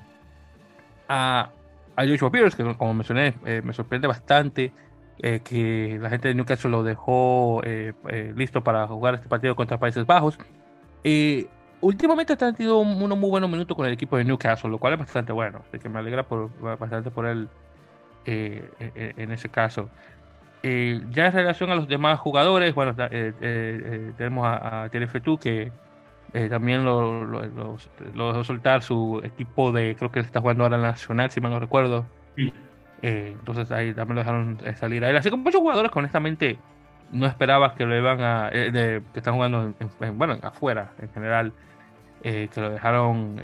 [1.08, 1.50] a,
[1.94, 4.72] a Joshua Pierce, que como mencioné, me sorprende bastante
[5.18, 9.56] eh, que la gente de Newcastle lo dejó eh, eh, listo para jugar este partido
[9.56, 10.38] contra Países Bajos.
[11.80, 14.98] últimamente ha tenido unos muy buenos minutos con el equipo de Newcastle, lo cual es
[14.98, 17.48] bastante bueno, así que me alegra por, bastante por él
[18.26, 19.90] en ese caso.
[20.62, 25.72] ya en relación a los demás jugadores, bueno, tenemos a, a que
[26.50, 27.78] también lo, lo,
[28.28, 31.60] dejó soltar su equipo de, creo que está jugando ahora en Nacional, si mal no
[31.60, 32.06] recuerdo.
[33.02, 35.16] Eh, entonces ahí también lo dejaron eh, salir a él.
[35.16, 36.58] Así como muchos jugadores que honestamente
[37.12, 38.50] no esperabas que lo iban a.
[38.52, 39.74] Eh, que están jugando,
[40.14, 41.52] bueno, afuera en general,
[42.22, 43.38] que lo dejaron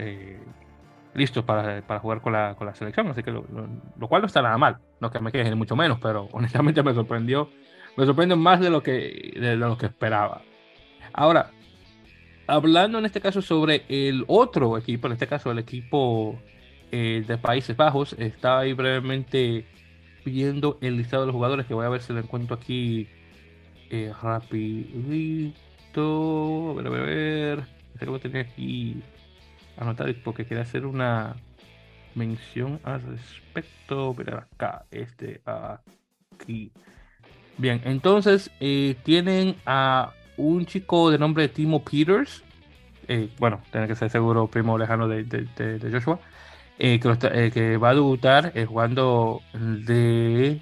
[1.15, 3.07] listos para, para, jugar con la, con la selección.
[3.07, 3.43] Así que lo,
[4.07, 4.77] cual no está nada mal.
[4.99, 7.49] No que me quede ni mucho menos, pero honestamente me sorprendió.
[7.97, 10.41] Me sorprendió más de lo que, de lo que esperaba.
[11.13, 11.51] Ahora,
[12.47, 16.39] hablando en este caso sobre el otro equipo, en este caso el equipo
[16.95, 18.13] eh, de Países Bajos.
[18.19, 19.65] Estaba ahí brevemente
[20.23, 23.07] viendo el listado de los jugadores, que voy a ver si lo encuentro aquí
[23.89, 25.55] eh, rapidito.
[26.69, 27.63] A ver, a ver, a ver.
[27.97, 29.01] Creo que tenía aquí
[29.77, 31.35] anotar porque quería hacer una
[32.15, 34.13] mención al respecto.
[34.15, 36.71] Pero acá, este, aquí.
[37.57, 42.43] Bien, entonces eh, tienen a un chico de nombre Timo Peters.
[43.07, 46.19] Eh, bueno, tiene que ser seguro primo lejano de, de, Joshua.
[46.79, 50.61] Eh, que, que, va a debutar jugando de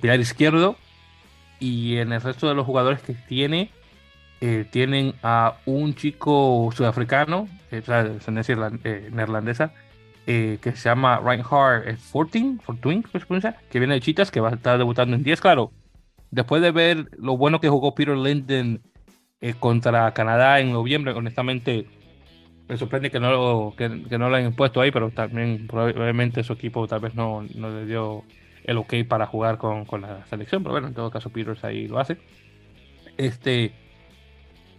[0.00, 0.76] pilar izquierdo.
[1.58, 3.70] Y en el resto de los jugadores que tiene,
[4.70, 8.04] tienen a un chico sudafricano, o sea,
[9.12, 9.72] neerlandesa,
[10.26, 13.02] que se llama Reinhard Fortin, Fortuin,
[13.70, 15.40] que viene de Chitas, que va a estar debutando en 10.
[15.40, 15.72] Claro,
[16.30, 18.82] después de ver lo bueno que jugó Peter Linden
[19.40, 21.86] eh, contra Canadá en noviembre, honestamente
[22.68, 26.52] me sorprende que no, lo, que, no lo hayan puesto ahí, pero también probablemente su
[26.54, 28.24] equipo tal vez no, no le dio
[28.64, 31.86] el ok para jugar con, con, la selección, pero bueno, en todo caso Peters ahí
[31.86, 32.18] lo hace.
[33.16, 33.72] Este,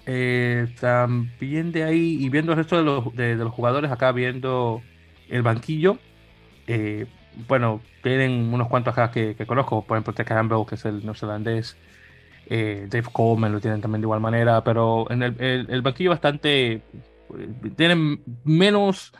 [0.08, 4.82] eh, también de ahí, y viendo el resto de los, de, los jugadores acá, viendo
[5.28, 5.98] el banquillo,
[6.65, 7.06] eh,
[7.48, 11.78] bueno, tienen unos cuantos acá que, conozco, por ejemplo, Ted Campbell, que es el neozelandés,
[12.50, 15.36] eh, Dave Coleman lo tienen también de igual manera, pero en el,
[15.70, 16.82] el, banquillo bastante,
[17.76, 19.13] tienen menos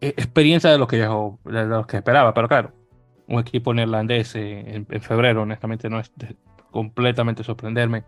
[0.00, 2.72] eh, experiencia de lo, que yo, de lo que esperaba, pero claro,
[3.26, 6.10] un equipo neerlandés en, febrero, honestamente, no es
[6.70, 8.04] completamente sorprenderme.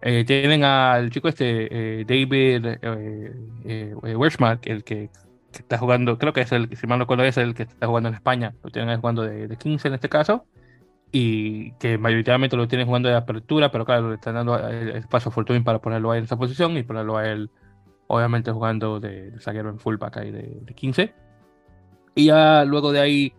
[0.00, 3.94] Eh, tienen al chico este, David eh,
[4.62, 5.10] el que
[5.52, 7.86] que está jugando, creo que es el, si mal no recuerdo, es el que está
[7.86, 10.44] jugando en España, lo tienen jugando de, 15 en este caso,
[11.10, 15.30] y que mayoritariamente lo tienen jugando de apertura, pero claro, le están dando el, espacio
[15.30, 17.50] a Fortuny para ponerlo ahí en esa posición y ponerlo a él,
[18.08, 21.14] obviamente, jugando de, zaguero en fullback ahí de, 15.
[22.14, 23.32] Y ya luego de ahí,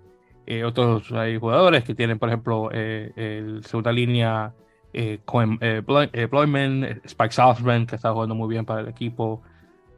[0.48, 4.54] eh, otros hay jugadores que tienen, por ejemplo, eh, el segunda línea,
[4.94, 5.20] eh,
[5.62, 9.42] eh, eh Spike Southman, que está jugando muy bien para el equipo.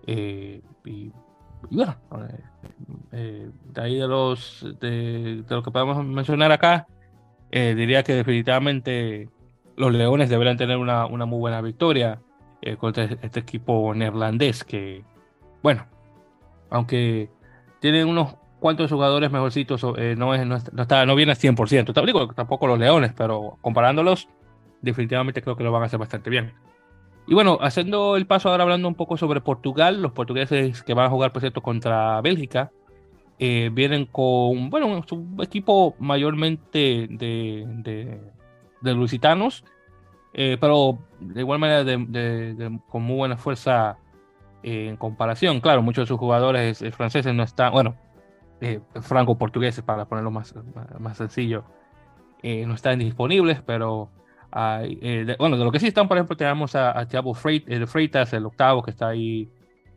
[0.06, 1.12] y
[1.69, 2.39] y bueno, eh,
[3.12, 6.88] eh, de ahí de los de, lo que podemos mencionar acá,
[7.51, 9.30] eh, diría que definitivamente
[9.75, 12.21] los Leones deberían tener una, una muy buena victoria
[12.77, 15.04] contra este equipo neerlandés que,
[15.63, 15.88] bueno,
[16.69, 17.27] aunque
[17.80, 22.06] tienen unos cuantos jugadores mejorcitos, no, es, no, está, no viene al 100%.
[22.06, 24.27] Digo, tampoco los Leones, pero comparándolos,
[24.82, 26.54] definitivamente creo que lo van a hacer bastante bien.
[27.28, 31.06] Y bueno, haciendo el paso ahora hablando un poco sobre Portugal, los portugueses que van
[31.06, 32.72] a jugar, por cierto, contra Bélgica,
[33.39, 38.22] eh, vienen con, bueno, un equipo mayormente de,
[38.82, 39.63] de, lusitanos,
[40.34, 43.98] eh, pero de igual manera de, con muy buena fuerza
[44.62, 45.60] eh, en comparación.
[45.60, 47.96] Claro, muchos de sus jugadores franceses no están, bueno,
[49.02, 50.54] franco-portugueses, para ponerlo más,
[51.00, 51.63] más sencillo,
[52.44, 54.10] no están disponibles, pero
[54.54, 58.46] eh, bueno, de lo que sí están, por ejemplo, tenemos a, a Thiago Freitas, el
[58.46, 59.50] octavo, que está ahí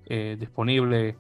[0.07, 1.17] eh, disponible.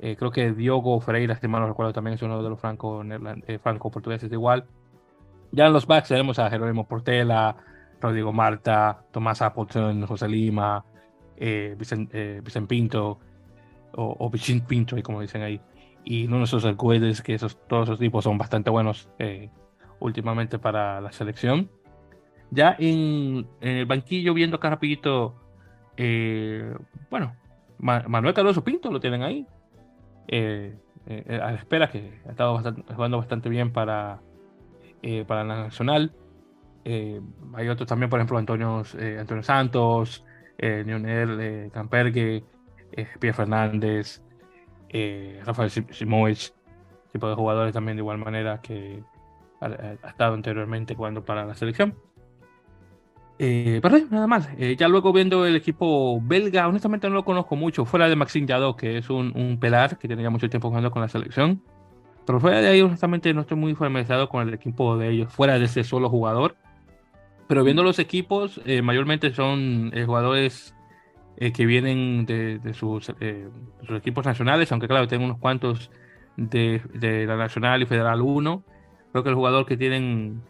[0.00, 4.28] Eh, creo que Diogo Ferreira, si mal no recuerdo, también es uno de los franco-portugueses
[4.28, 4.64] de igual.
[5.52, 7.56] Ya en los backs tenemos a Jerónimo Portela,
[8.00, 10.84] Rodrigo Marta, Tomás Appleton, José Lima,
[11.38, 13.20] Vicente, Pinto,
[13.94, 15.60] o, o Vicente Pinto, como dicen ahí.
[16.04, 19.08] Y uno de esos Arguedes, que esos, todos esos tipos son bastante buenos
[20.00, 21.70] últimamente para la selección.
[22.52, 25.34] Ya en, el banquillo, viendo acá rapidito,
[25.96, 26.74] eh,
[27.10, 27.34] bueno,
[27.78, 29.46] Manuel Cardoso Pinto lo tienen ahí.
[30.28, 32.62] Eh, eh, a la espera, que ha estado
[32.94, 34.20] jugando bastante bien para,
[35.26, 36.14] para la Nacional.
[36.84, 38.82] hay otros también, por ejemplo, Antonio,
[39.18, 40.22] Antonio Santos,
[40.58, 42.44] Lionel Campergue,
[43.18, 44.22] Pierre Fernández,
[45.46, 46.52] Rafael Simovic,
[47.12, 49.02] tipo de jugadores también de igual manera que
[49.60, 51.96] ha estado anteriormente jugando para la selección.
[53.38, 54.48] Eh, pero nada más.
[54.58, 58.46] Eh, ya luego viendo el equipo belga, honestamente no lo conozco mucho, fuera de Maxime
[58.46, 61.62] Jadot, que es un, un pelar que tenía mucho tiempo jugando con la selección.
[62.26, 65.58] Pero fuera de ahí, honestamente, no estoy muy familiarizado con el equipo de ellos, fuera
[65.58, 66.56] de ese solo jugador.
[67.48, 70.74] Pero viendo los equipos, eh, mayormente son eh, jugadores
[71.54, 75.90] que vienen de, de sus, sus, equipos nacionales, aunque claro, tengo unos cuantos
[76.36, 78.64] de, de la Nacional y Federal 1.
[79.10, 80.42] Creo que el jugador que tienen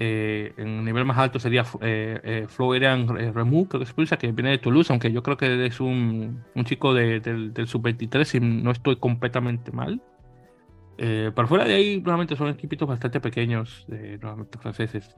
[0.00, 4.30] eh, en nivel más alto sería eh, eh, Florian Remu, creo que se pronuncia, que
[4.30, 8.36] viene de Toulouse, aunque yo creo que es un, un chico de, del, del sub-23
[8.36, 10.00] y no estoy completamente mal.
[10.98, 15.16] Eh, por fuera de ahí, normalmente son equipitos bastante pequeños, normalmente franceses.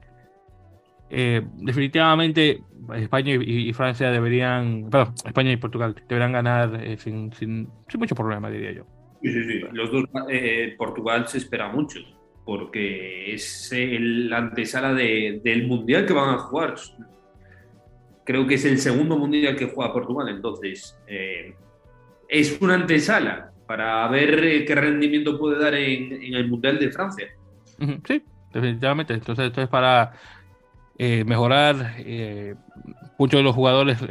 [1.09, 2.63] definitivamente
[2.95, 8.49] España y, Francia deberían, perdón, España y Portugal deberían ganar sin, sin, sin, mucho problema,
[8.49, 8.85] diría yo.
[9.21, 9.61] Sí, sí, sí.
[9.73, 10.05] Los dos,
[10.79, 11.99] Portugal se espera mucho
[12.45, 16.75] porque es la antesala del Mundial que van a jugar.
[18.23, 21.53] creo que es el segundo mundial que juega Portugal, entonces eh,
[22.27, 27.27] es una antesala para ver eh, qué rendimiento puede dar en, el Mundial de Francia.
[28.07, 28.23] Sí,
[28.53, 29.13] definitivamente.
[29.13, 30.13] Entonces, esto es para
[30.97, 31.95] eh, mejorar
[33.17, 34.01] muchos de los jugadores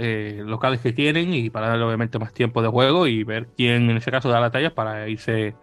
[0.44, 3.96] locales que tienen y para darle obviamente más tiempo de juego y ver quién en
[3.96, 5.54] ese caso da la talla para irse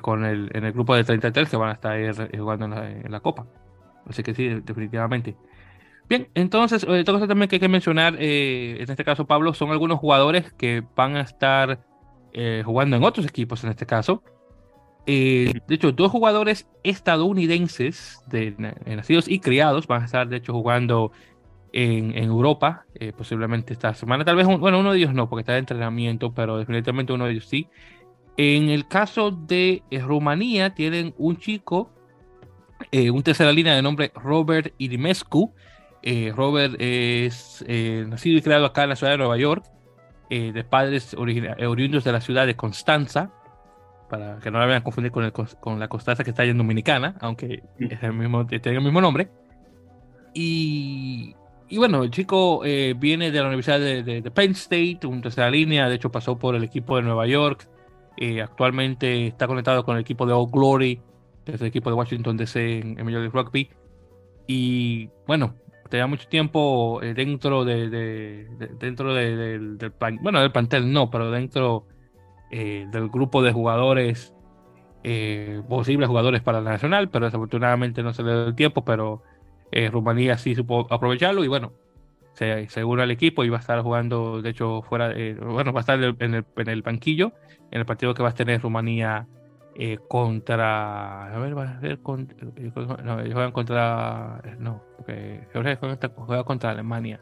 [0.00, 3.46] con el, en el grupo de 33 que van a estar jugando en la Copa.
[4.08, 5.36] Así que sí, definitivamente.
[6.08, 9.70] Bien, entonces, otra cosa también que hay que mencionar, eh, en este caso, Pablo, son
[9.70, 11.80] algunos jugadores que van a estar
[12.32, 14.22] eh, jugando en otros equipos, en este caso.
[15.06, 18.54] Eh, de hecho, dos jugadores estadounidenses, de,
[18.86, 21.12] nacidos y criados, van a estar, de hecho, jugando
[21.72, 22.84] en, en Europa,
[23.16, 24.24] posiblemente esta semana.
[24.24, 27.32] Tal vez, bueno, uno de ellos no, porque está de entrenamiento, pero definitivamente uno de
[27.32, 27.68] ellos sí.
[28.36, 31.90] En el caso de Rumanía, tienen un chico,
[32.92, 35.52] un tercera línea de nombre Robert Irimescu,
[36.02, 39.64] eh, Robert es eh, nacido y creado acá en la ciudad de Nueva York,
[40.30, 43.30] eh, de padres oriundos de la ciudad de Constanza,
[44.10, 47.14] para que no la vayan a confundir con, con la Constanza que está en Dominicana,
[47.20, 49.30] aunque es el mismo, tiene el mismo nombre.
[50.34, 51.36] Y,
[51.68, 52.62] y bueno, el chico
[52.96, 56.64] viene de la Universidad de, Penn State, un tercera línea, de hecho pasó por el
[56.64, 57.68] equipo de Nueva York,
[58.42, 61.00] actualmente está conectado con el equipo de Old Glory,
[61.44, 63.70] que es el equipo de Washington DC en, en Major League Rugby.
[64.46, 65.54] Y bueno,
[65.92, 68.48] tenía mucho tiempo eh, dentro de,
[68.80, 71.86] dentro del, del bueno del plantel no pero dentro
[72.50, 74.34] eh, del grupo de jugadores
[75.04, 79.22] eh, posibles jugadores para la nacional pero desafortunadamente no se le dio el tiempo pero
[79.90, 81.72] Rumanía sí supo aprovecharlo y bueno
[82.32, 85.82] se, se al equipo y va a estar jugando de hecho fuera bueno va a
[85.82, 87.32] estar en el, en el banquillo
[87.72, 89.26] en el partido que va a tener Rumanía
[89.74, 91.34] eh, contra.
[91.34, 92.36] A ver, va a ser contra.
[92.56, 94.40] Eh, no, ellos juegan contra.
[94.44, 95.78] Eh, no, porque Georgia
[96.14, 97.20] juega contra Alemania.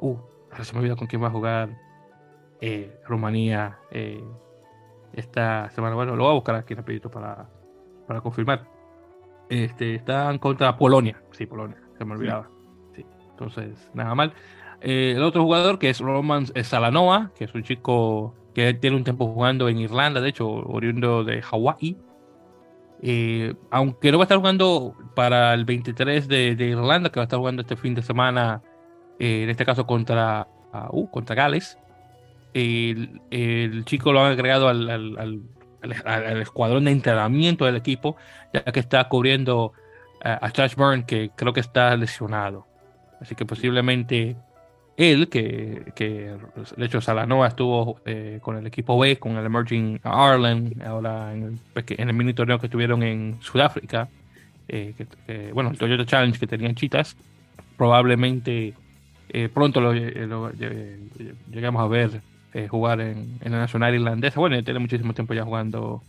[0.00, 0.16] Uh,
[0.52, 1.76] ahora se me olvidó con quién va a jugar
[3.06, 3.78] Rumanía
[5.12, 5.96] esta semana.
[5.96, 7.48] Bueno, lo voy a buscar aquí rapidito para,
[8.06, 8.64] para confirmar.
[9.48, 11.20] Este, están contra Polonia.
[11.32, 12.48] Sí, Polonia, se me olvidaba.
[12.94, 14.32] Sí, entonces, nada mal.
[14.80, 19.32] el otro jugador que es Roman Salanoa, que es un chico que tiene un tiempo
[19.32, 21.96] jugando en Irlanda, de hecho, oriundo de Hawái.
[23.00, 27.26] Eh, aunque no va a estar jugando para el 23 de, Irlanda, que va a
[27.26, 28.60] estar jugando este fin de semana,
[29.20, 30.48] eh, en este caso contra,
[30.90, 31.78] uh, contra Gales.
[32.52, 38.16] El, chico lo han agregado al, al, escuadrón de entrenamiento del equipo,
[38.52, 39.72] ya que está cubriendo
[40.20, 42.66] a Josh Byrne, que creo que está lesionado.
[43.20, 44.36] Así que posiblemente
[44.98, 46.34] él, que, que
[46.76, 51.44] de hecho Salanoa estuvo eh, con el equipo B, con el Emerging Ireland, ahora en
[51.44, 54.08] el, en el mini torneo que estuvieron en Sudáfrica,
[54.66, 54.92] eh,
[55.54, 57.16] bueno, el Toyota Challenge que tenían chitas,
[57.76, 58.74] probablemente
[59.28, 62.20] eh, pronto lo, llegamos a ver
[62.68, 64.40] jugar en, en, la Nacional Irlandesa.
[64.40, 66.02] Bueno, tiene muchísimo tiempo ya jugando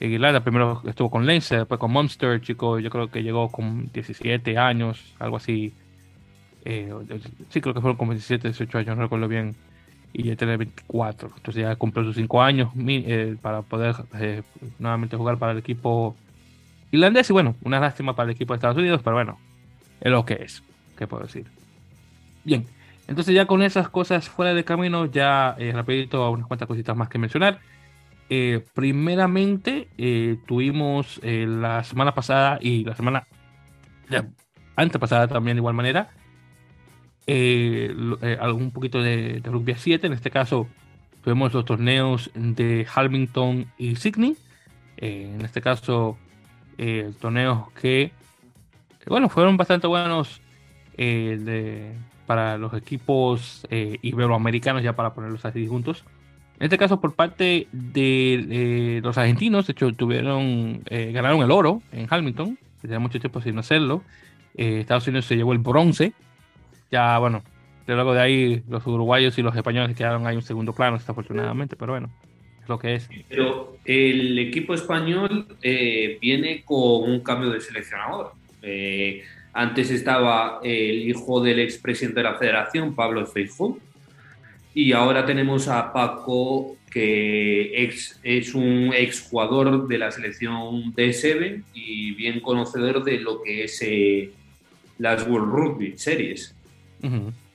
[0.00, 0.40] en Irlanda.
[0.40, 5.14] Primero estuvo con Leinster, después con Munster, chico, yo creo que llegó con 17 años,
[5.18, 5.74] algo así
[6.64, 6.92] eh,
[7.50, 9.54] sí, creo que fueron como 17, 18 años, no recuerdo bien.
[10.12, 11.30] Y ya tiene 24.
[11.36, 14.42] Entonces ya cumplió sus 5 años eh, para poder eh,
[14.78, 16.16] nuevamente jugar para el equipo
[16.92, 17.28] irlandés.
[17.30, 19.38] Y bueno, una lástima para el equipo de Estados Unidos, pero bueno,
[20.00, 20.62] es lo que es.
[20.96, 21.46] ¿Qué puedo decir?
[22.44, 22.64] Bien,
[23.08, 27.18] entonces ya con esas cosas fuera de camino, ya rapidito unas cuantas cositas más que
[27.18, 27.58] mencionar.
[28.74, 29.88] primeramente,
[30.46, 33.26] tuvimos la semana pasada y la semana
[34.76, 36.10] antes pasada también de igual manera
[37.26, 40.06] eh, eh, algún poquito de, rugby a 7.
[40.06, 40.68] En este caso,
[41.22, 44.36] tuvimos los torneos de Halmington y Sydney.
[44.96, 46.18] Eh, en este caso,
[47.20, 48.12] torneos que,
[49.06, 50.40] bueno, fueron bastante buenos
[52.26, 56.04] para los equipos iberoamericanos, ya para ponerlos así juntos.
[56.58, 62.06] En este caso, por parte de los argentinos, de hecho, tuvieron, ganaron el oro en
[62.10, 64.02] Hamilton, que tenía mucho tiempo sin hacerlo.
[64.54, 66.12] Estados Unidos se llevó el bronce
[66.90, 67.42] ya, bueno,
[67.86, 71.92] luego de ahí los uruguayos y los españoles quedaron ahí un segundo plano, desafortunadamente, pero
[71.92, 72.10] bueno,
[72.62, 73.08] es lo que es.
[73.28, 78.32] Pero el equipo español eh, viene con un cambio de seleccionador.
[78.62, 79.22] Eh,
[79.52, 83.78] antes estaba el hijo del expresidente de la federación, Pablo Feijó,
[84.74, 87.84] y ahora tenemos a Paco, que
[88.24, 93.80] es un exjugador de la selección de Seven y bien conocedor de lo que es
[93.82, 94.30] eh,
[94.98, 96.54] las World Rugby Series.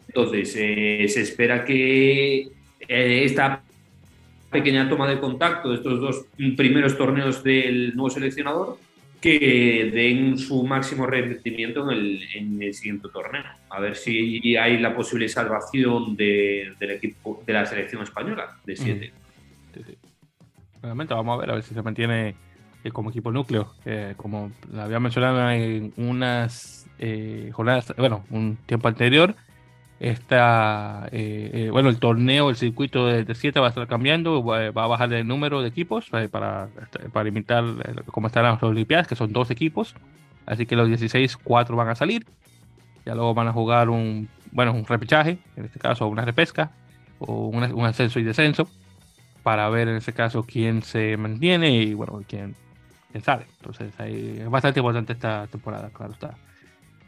[0.08, 2.42] Entonces, eh, se espera que
[2.88, 3.62] eh, esta
[4.50, 6.26] pequeña toma de contacto de estos dos
[6.58, 8.78] primeros torneos del nuevo seleccionador
[9.22, 13.44] que den su máximo rendimiento en el, en el siguiente torneo.
[13.70, 18.76] A ver si hay la posible salvación de, del equipo de la selección española de
[18.76, 19.14] 7.
[19.74, 19.98] Sí, sí.
[20.82, 22.36] Realmente vamos a ver a ver si se mantiene
[22.84, 23.74] eh, como equipo núcleo,
[24.16, 29.36] como lo había mencionado en unas eh, jornadas, bueno, un tiempo anterior,
[30.00, 34.68] está, eh, eh, bueno, el torneo, el circuito de 7 va a estar cambiando, va,
[34.68, 36.70] a bajar el número de equipos eh, para,
[37.12, 37.66] para imitar
[38.06, 39.96] cómo están las Olimpiadas, que son dos equipos.
[40.46, 42.26] Así que los 16, 4 van a salir.
[43.06, 46.72] Ya luego van a jugar un, bueno, un repechaje, en este caso una repesca,
[47.20, 48.68] o un ascenso y descenso,
[49.44, 52.56] para ver en este caso quién se mantiene y, bueno, quién,
[53.12, 53.46] quién sale.
[53.58, 56.36] Entonces, ahí es bastante importante esta temporada, claro está.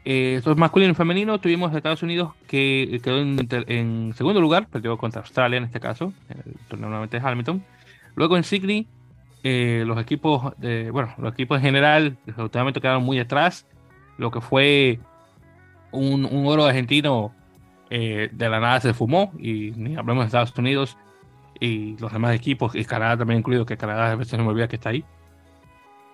[0.04, 4.96] Eh, es masculino y femenino tuvimos a Estados Unidos que quedó en, segundo lugar, perdió
[4.98, 7.64] contra Australia en este caso, el torneo nuevamente de Hamilton.
[8.16, 8.88] Luego en Sydney,
[9.44, 13.66] eh, los equipos, de, bueno, los equipos en general, últimamente quedaron muy atrás.
[14.18, 14.98] Lo que fue
[15.92, 17.32] un, oro argentino
[17.88, 20.96] eh, de la nada se fumó, y ni hablamos de Estados Unidos
[21.60, 24.66] y los demás equipos, y Canadá también incluido, que Canadá a veces se me olvida
[24.66, 25.04] que está ahí.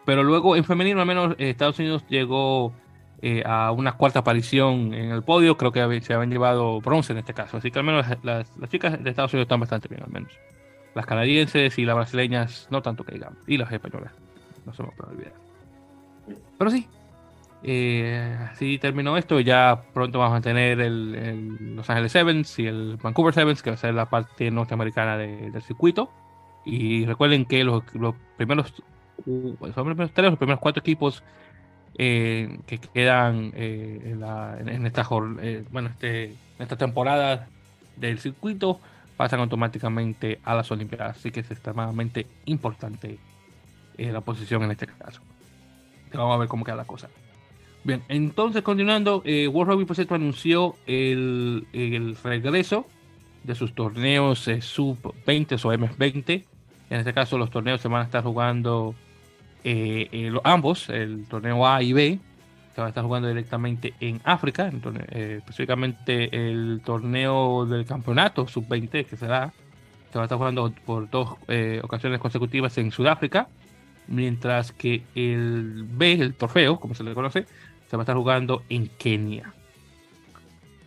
[0.04, 2.72] Pero luego en femenino, al menos Estados Unidos llegó
[3.20, 5.56] eh, a una cuarta aparición en el podio.
[5.56, 7.56] Creo que se habían llevado bronce en este caso.
[7.56, 10.32] Así que al menos las, chicas de Estados Unidos están bastante bien, al menos.
[10.94, 13.38] Las canadienses y las brasileñas, no tanto que digamos.
[13.46, 14.12] Y las españolas,
[14.64, 15.32] no se me puede olvidar.
[16.58, 16.86] Pero sí,
[17.64, 19.40] eh, así terminó esto.
[19.40, 23.74] Ya pronto vamos a tener el, Los Ángeles Sevens y el Vancouver Sevens, que va
[23.74, 26.10] a ser la parte norteamericana del circuito.
[26.64, 28.74] Y recuerden que los, los primeros,
[29.26, 31.24] uh, los primeros tres, los primeros cuatro equipos
[31.96, 34.14] eh, que quedan eh,
[34.66, 35.06] en, esta,
[35.42, 37.48] eh, bueno, este, en esta temporada
[37.96, 38.80] del circuito
[39.16, 41.16] pasan automáticamente a las Olimpiadas.
[41.16, 43.18] Así que es extremadamente importante
[43.96, 45.20] la posición en este caso.
[46.12, 47.08] Vamos a ver cómo queda la cosa.
[47.82, 52.86] Bien, entonces continuando, World Rugby por anunció el, el, regreso
[53.42, 56.44] de sus torneos sub-20 o MS-20.
[56.90, 58.94] En este caso los torneos se van a estar jugando
[59.64, 62.18] eh, eh, ambos, el torneo A y B,
[62.74, 64.70] se va a estar jugando directamente en África,
[65.10, 69.52] eh, específicamente el torneo del campeonato sub-20 que se da,
[70.12, 71.36] se va a estar jugando por dos
[71.82, 73.48] ocasiones consecutivas en Sudáfrica,
[74.06, 77.46] mientras que el B, el trofeo, como se le conoce,
[77.88, 79.52] se va a estar jugando en Kenia.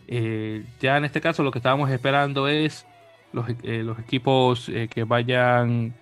[0.08, 2.86] ya en este caso lo que estábamos esperando es
[3.32, 5.94] los, los equipos que vayan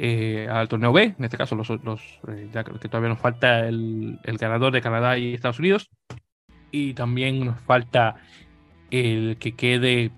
[0.00, 4.20] eh, al torneo B, en este caso los, eh, ya que todavía nos falta el,
[4.22, 5.90] el, ganador de Canadá y Estados Unidos
[6.70, 8.14] y también nos falta
[8.92, 10.12] el que quede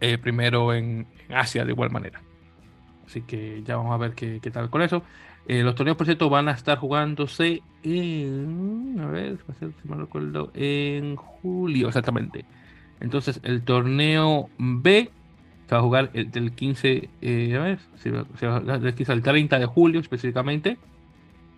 [0.00, 2.22] eh, primero en, Asia de igual manera.
[3.06, 5.02] Así que ya vamos a ver qué, qué tal con eso.
[5.46, 8.98] los torneos, por cierto, van a estar jugándose en.
[8.98, 10.50] A ver, si me recuerdo.
[10.54, 12.46] En julio, exactamente.
[13.00, 15.10] Entonces, el torneo B
[15.68, 19.22] se va a jugar el, del 15, eh, a ver, se va, del 15 al
[19.22, 20.78] 30 de julio específicamente.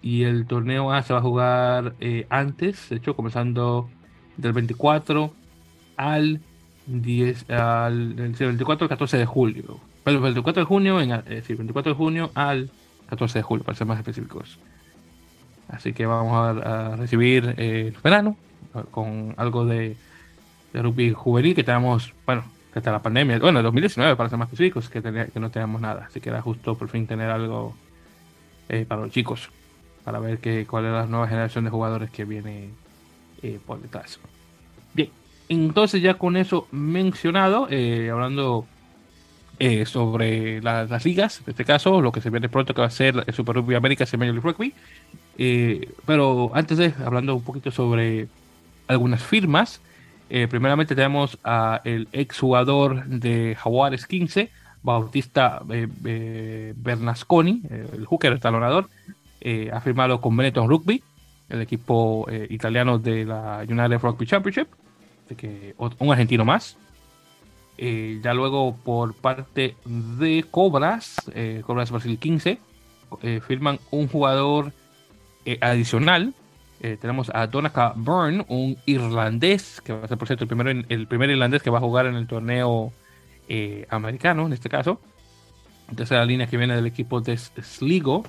[0.03, 3.89] Y el torneo A se va a jugar eh, antes, de hecho, comenzando
[4.37, 5.33] del 24
[5.97, 6.41] al
[6.87, 9.79] 10, al, 24 al 14 de julio.
[10.03, 12.71] Pero el 24 de junio, en, eh, 24 de junio al
[13.11, 14.59] 14 de julio, para ser más específicos.
[15.69, 18.37] Así que vamos a, recibir el verano
[18.91, 19.97] con algo de,
[20.73, 22.43] de rugby juvenil que tenemos, bueno,
[22.75, 26.21] hasta la pandemia, bueno, 2019 para ser más específicos, que, que no teníamos nada, así
[26.21, 27.75] que era justo por fin tener algo
[28.69, 29.51] eh, para los chicos,
[30.05, 32.71] para ver que, cuál es la nueva generación de jugadores que viene
[33.43, 34.21] eh, por detrás.
[34.95, 35.11] Bien,
[35.49, 38.67] entonces ya con eso mencionado, eh, hablando
[39.85, 43.25] sobre las ligas, en este caso, lo que se viene pronto que va a ser
[43.27, 44.75] el Super Rugby América y Major League
[45.37, 48.29] Rugby, pero antes de, hablando un poquito sobre
[48.87, 49.83] algunas firmas,
[50.31, 54.49] eh, primeramente tenemos a el exjugador de Jaguares 15,
[54.81, 58.89] Bautista eh, eh, Bernasconi, el hooker, el talonador,
[59.73, 61.03] ha firmado con Benetton Rugby,
[61.49, 64.69] el equipo italiano de la United Rugby Championship,
[65.25, 66.77] así que un argentino más.
[67.79, 71.17] ya luego por parte de Cobras,
[71.67, 72.59] Cobras Brasil 15,
[73.41, 74.73] firman un jugador
[75.61, 76.35] adicional
[76.83, 80.71] eh, tenemos a Donaka Byrne, un irlandés, que va a ser, por cierto, el, primero,
[80.89, 82.93] el primer irlandés que va a jugar en el torneo
[83.49, 85.01] eh, americano, en este caso.
[86.09, 88.23] La línea que viene del equipo de Sligo,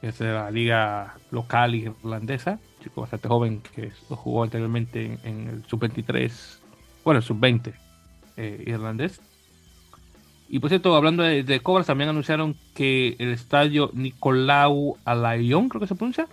[0.00, 5.64] que es de la liga local irlandesa, chico bastante joven que jugó anteriormente en, el
[5.66, 6.60] sub-23,
[7.04, 7.74] bueno, el sub-20
[8.36, 9.20] eh, irlandés.
[10.48, 15.80] Y por cierto, hablando de, de, Cobras, también anunciaron que el estadio Nicolau Alayon, creo
[15.80, 16.28] que se pronuncia,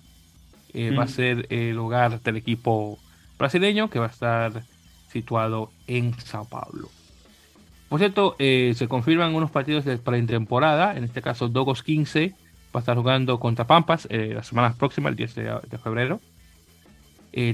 [0.74, 2.98] eh, va a ser el hogar del equipo
[3.38, 4.64] brasileño que va a estar
[5.12, 6.90] situado en Sao Paulo.
[7.90, 12.34] Por cierto, eh, se confirman unos partidos de pretemporada, en este caso Dogos 15
[12.74, 16.22] va a estar jugando contra Pampas eh, la semana próxima, el 10 de, febrero.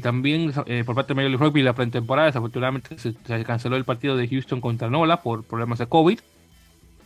[0.03, 0.53] también
[0.85, 4.27] por parte de Major League Rugby la pretemporada, desafortunadamente se, se, canceló el partido de
[4.27, 6.19] Houston contra Nola por problemas de COVID.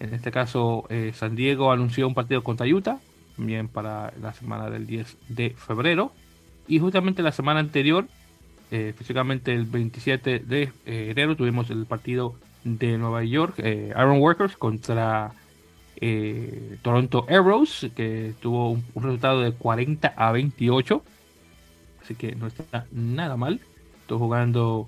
[0.01, 2.99] En este caso, San Diego anunció un partido contra Utah
[3.41, 6.11] también para la semana del 10 de febrero.
[6.67, 8.05] Y justamente la semana anterior,
[8.69, 14.19] eh, físicamente el 27 de eh, enero, tuvimos el partido de Nueva York, eh, Iron
[14.19, 15.33] Workers contra
[16.83, 21.03] Toronto Arrows, que tuvo un, resultado de 40 a 28.
[22.03, 23.59] Así que no está nada mal.
[24.01, 24.87] Estoy jugando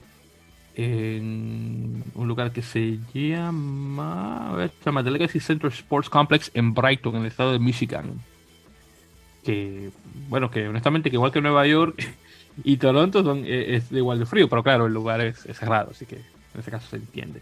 [0.76, 7.22] en un lugar que se llama, llama The Legacy Center Sports Complex en Brighton, en
[7.22, 8.22] el estado de Michigan
[9.44, 9.92] que,
[10.30, 11.96] bueno, que honestamente, que igual que Nueva York
[12.64, 16.06] y Toronto son, eh, es, igual de frío, pero claro, el lugar es, cerrado, así
[16.06, 17.42] que en ese caso se entiende.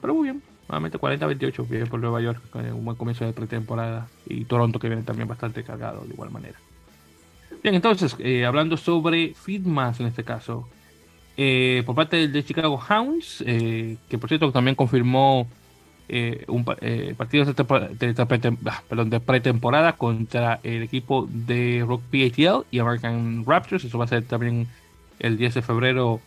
[0.00, 4.08] Pero muy bien, nuevamente 40-28, bien por Nueva York, con un buen comienzo de pretemporada,
[4.26, 6.58] y Toronto que viene también bastante cargado de igual manera.
[7.62, 10.68] Bien, entonces, eh, hablando sobre Fitmas en este caso,
[11.36, 15.48] eh, por parte de Chicago Hounds, que por cierto también confirmó
[16.08, 22.78] eh, un eh, partido de, ah, de, pretemporada contra el equipo de Rock PATL y
[22.78, 23.84] American Raptors.
[23.84, 24.66] Eso va a ser también
[25.20, 26.20] el 10 de febrero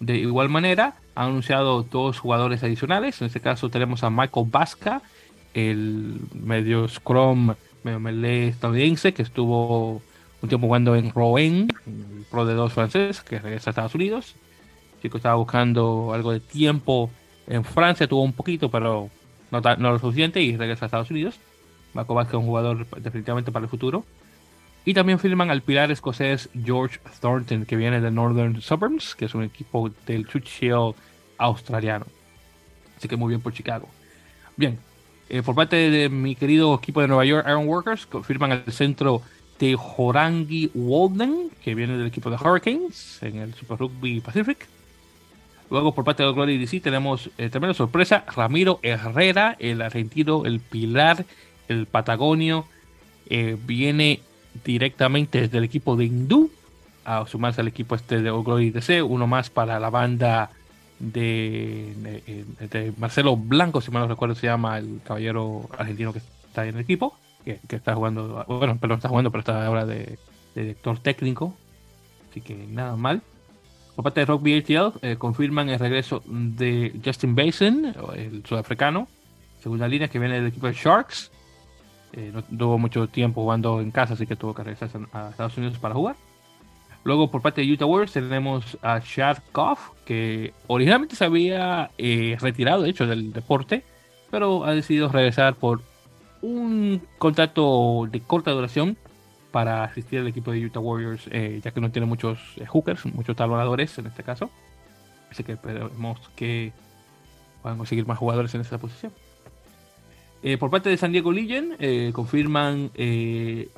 [0.00, 0.94] de igual manera.
[1.14, 3.20] Ha anunciado dos jugadores adicionales.
[3.20, 5.02] En este caso tenemos a Michael Vasca,
[5.54, 10.02] el medio Scrum medio melee estadounidense que estuvo
[10.40, 14.34] un tiempo jugando en Rouen, el Pro de dos francés, que regresa a Estados Unidos.
[15.02, 17.10] Chico estaba buscando algo de tiempo
[17.48, 19.10] en Francia, tuvo un poquito, pero
[19.50, 21.38] no, lo suficiente y regresa a Estados Unidos.
[21.94, 24.04] Marco Vázquez es un jugador definitivamente para el futuro.
[24.84, 29.34] Y también firman al pilar escocés George Thornton, que viene de Northern Suburbs, que es
[29.34, 30.94] un equipo del Churchill
[31.38, 32.06] australiano.
[32.96, 33.88] Así que muy bien por Chicago.
[34.56, 34.78] Bien,
[35.28, 39.22] eh, por parte de mi querido equipo de Nueva York, Iron Workers, firman al centro
[39.58, 44.66] de Jorangi Walden, que viene del equipo de Hurricanes en el Super Rugby Pacific.
[45.70, 50.60] Luego, por parte de Glory DC, tenemos eh, también sorpresa: Ramiro Herrera, el argentino, el
[50.60, 51.24] pilar,
[51.68, 52.66] el patagonio,
[53.28, 54.20] eh, viene
[54.64, 56.50] directamente desde el equipo de Hindú
[57.04, 60.50] a sumarse al equipo este de Glory DC, uno más para la banda
[60.98, 62.22] de,
[62.60, 66.74] de, Marcelo Blanco, si mal no recuerdo, se llama el caballero argentino que está en
[66.74, 70.18] el equipo, que, está jugando, bueno, pero no está jugando, pero está ahora de
[70.54, 71.54] director técnico,
[72.30, 73.22] así que nada mal.
[73.98, 79.08] Por parte de Rock BHL, eh, confirman el regreso de Justin Basin, el sudafricano,
[79.60, 81.32] segunda línea que viene del equipo de Sharks.
[82.12, 85.58] Eh, no tuvo mucho tiempo jugando en casa, así que tuvo que regresar a Estados
[85.58, 86.14] Unidos para jugar.
[87.02, 92.36] Luego, por parte de Utah Warriors, tenemos a Chad Koff, que originalmente se había eh,
[92.38, 93.82] retirado, de hecho, del deporte,
[94.30, 95.82] pero ha decidido regresar por
[96.40, 98.96] un contrato de corta duración
[99.58, 103.06] para asistir al equipo de Utah Warriors, eh, ya que no tiene muchos eh, hookers,
[103.06, 104.52] muchos talonadores en este caso.
[105.32, 106.70] Así que esperemos que
[107.60, 109.10] puedan conseguir más jugadores en esa posición.
[110.44, 111.76] Eh, por parte de San Diego Legion,
[112.12, 113.68] confirman el,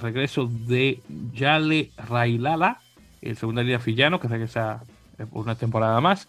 [0.00, 1.00] regreso de
[1.32, 2.80] Yale Railala,
[3.20, 4.82] el segunda línea fillano, que regresa
[5.30, 6.26] por una temporada más.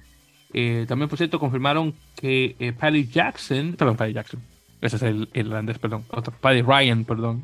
[0.87, 4.39] también, por cierto, confirmaron que Paddy Jackson, perdón, Paddy Jackson,
[4.81, 7.41] ese es el, el irlandés, perdón, otro, Paddy Ryan, perdón,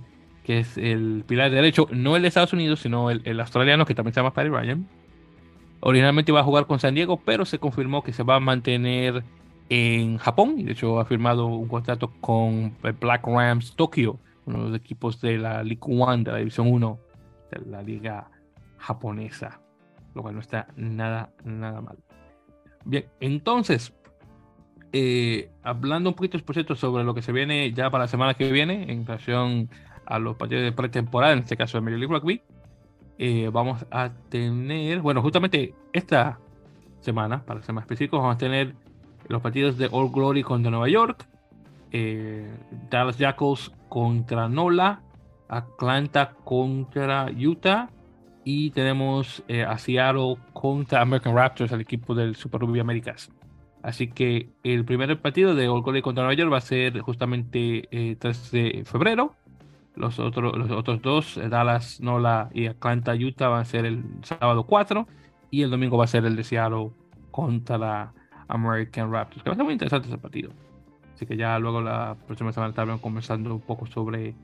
[0.49, 4.15] que es el pilar derecho, no el de Estados Unidos, sino el, australiano, que también
[4.15, 4.87] se llama Paddy Ryan.
[5.79, 9.23] Originalmente iba a jugar con San Diego, pero se confirmó que se va a mantener
[9.69, 10.65] en Japón.
[10.65, 15.37] De hecho ha firmado un contrato con Black Rams Tokyo, uno de los equipos de
[15.37, 16.99] la League One, de la División 1
[17.51, 18.31] de la liga
[18.79, 19.61] japonesa.
[20.15, 21.99] Lo cual no está nada, nada mal.
[22.85, 23.93] Bien, entonces,
[24.93, 28.51] eh, hablando un poquito, por sobre lo que se viene ya para la semana que
[28.51, 29.69] viene en relación
[30.09, 32.41] a los partidos de pretemporada, en este caso de Major League Rugby,
[33.19, 36.39] eh, vamos a tener, bueno, justamente esta
[36.99, 38.75] semana, para ser más específicos, vamos a tener
[39.27, 41.27] los partidos de All Glory contra Nueva York,
[41.91, 42.49] eh,
[42.89, 45.01] Dallas Jackals contra Nola,
[45.47, 47.89] Atlanta contra Utah
[48.43, 53.29] y tenemos eh, a Seattle contra American Raptors, el equipo del Super Rugby Américas.
[53.83, 58.17] Así que el primer partido de All Glory contra Nueva York va a ser justamente
[58.19, 59.35] 3 de febrero
[59.99, 64.03] los otros, los otros dos, eh, Dallas, Nola y Atlanta, Utah, van a ser el
[64.23, 65.05] sábado 4
[65.51, 66.91] y el domingo va a ser el de Seattle
[67.31, 68.13] contra la
[68.47, 70.51] American Raptors, que va a ser muy interesante ese partido.
[71.13, 74.35] Así que ya luego la próxima semana estaremos conversando un poco sobre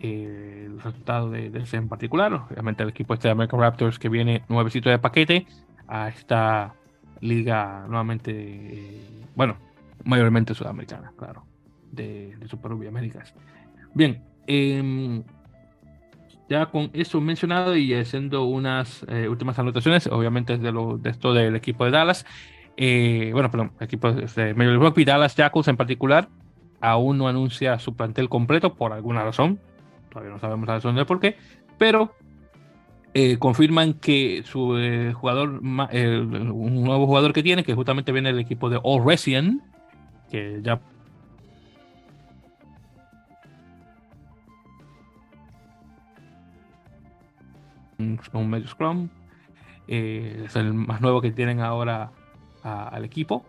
[0.00, 2.32] eh, el resultado de, ese en particular.
[2.34, 5.46] Obviamente el equipo este de American Raptors que viene nuevecito de paquete
[5.88, 6.74] a esta
[7.20, 9.56] liga nuevamente, eh, bueno,
[10.04, 11.44] mayormente sudamericana, claro,
[11.90, 13.34] de, de Super Américas.
[13.94, 15.22] Bien, em,
[16.48, 21.32] ya con eso mencionado y haciendo unas eh, últimas anotaciones, obviamente de, lo, de esto
[21.34, 22.26] del equipo de Dallas,
[22.76, 26.28] bueno, perdón, equipo de Major Rugby, Dallas Jackals en particular,
[26.80, 29.60] aún no anuncia su plantel completo por alguna razón,
[30.10, 31.36] todavía no sabemos la razón de por qué,
[31.78, 32.14] pero
[33.14, 38.40] eh, confirman que su eh, jugador, un nuevo jugador que tiene, que justamente viene del
[38.40, 39.60] equipo de All Resian,
[40.30, 40.80] que ya
[48.32, 49.08] un medio scrum,
[49.88, 52.12] eh, es el más nuevo que tienen ahora
[52.62, 53.44] al equipo.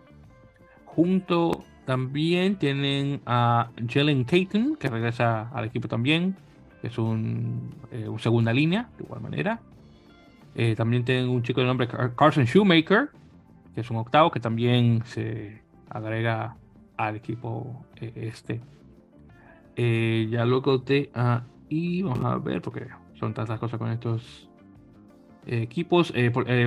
[0.84, 6.36] Junto también tienen a Jalen Caton, que regresa al equipo también
[6.82, 9.60] es un, eh, segunda línea, de igual manera.
[10.54, 13.10] Eh, también tienen un chico de nombre Carson Shoemaker,
[13.74, 16.56] que es un octavo, que también se agrega
[16.96, 18.60] al equipo este.
[19.76, 24.48] ya luego de ahí, vamos a ver, porque son tantas cosas con estos
[25.46, 26.12] equipos.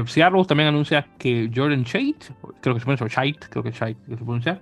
[0.05, 2.25] Seattle también anuncia que Jordan Chait,
[2.61, 4.61] creo que se pronuncia Chait, creo que Chait que se pronuncia,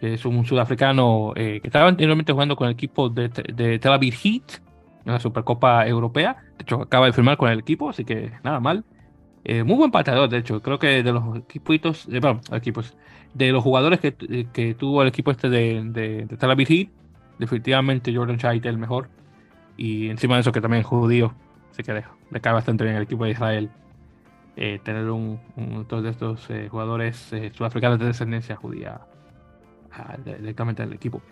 [0.00, 4.14] que es un sudafricano que estaba anteriormente jugando con el equipo de, de Tel Aviv
[4.14, 4.60] Heat,
[5.08, 6.36] en la Supercopa Europea.
[6.58, 8.84] De hecho, acaba de firmar con el equipo, así que nada mal.
[9.44, 10.60] Eh, muy buen pateador, de hecho.
[10.60, 12.94] Creo que de los equipitos, de, bueno, equipos,
[13.32, 14.14] de los jugadores que,
[14.52, 16.90] que, tuvo el equipo este de, de, de Tel Aviv
[17.38, 19.08] definitivamente Jordan Chait es el mejor.
[19.78, 21.32] Y encima de eso, que también es judío,
[21.70, 23.70] así que le, cae bastante bien el equipo de Israel.
[24.56, 25.40] Eh, tener un,
[25.88, 29.00] todos estos eh, jugadores sudafricanos de descendencia judía
[29.92, 31.22] ah, directamente del equipo.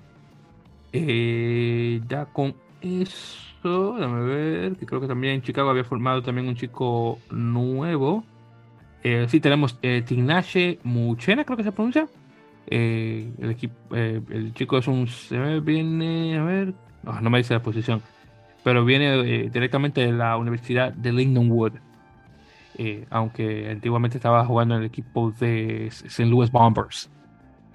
[0.92, 6.55] ya con eso déjame ver, que creo que también en Chicago había formado también un
[6.55, 8.24] chico nuevo.
[9.03, 12.09] Eh, sí, tenemos eh, Tinashe Muchena, creo que se pronuncia.
[12.68, 13.57] Eh, el,
[13.92, 15.07] eh, chico es un.
[15.07, 16.38] Se viene.
[16.38, 16.74] A ver.
[17.03, 18.03] No, me dice la posición.
[18.66, 21.74] Pero viene directamente de la Universidad de Lindenwood.
[23.10, 26.26] aunque antiguamente estaba jugando en el equipo de St.
[26.26, 27.08] Louis Bombers.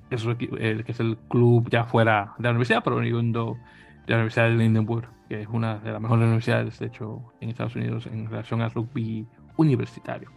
[0.10, 0.36] Es el,
[0.84, 3.58] que es el club ya fuera de la universidad, pero veniendo
[4.06, 7.48] de la Universidad de Lindenwood que es una de las mejores universidades, de hecho, en
[7.48, 9.26] Estados Unidos en relación al rugby
[9.56, 10.30] universitario.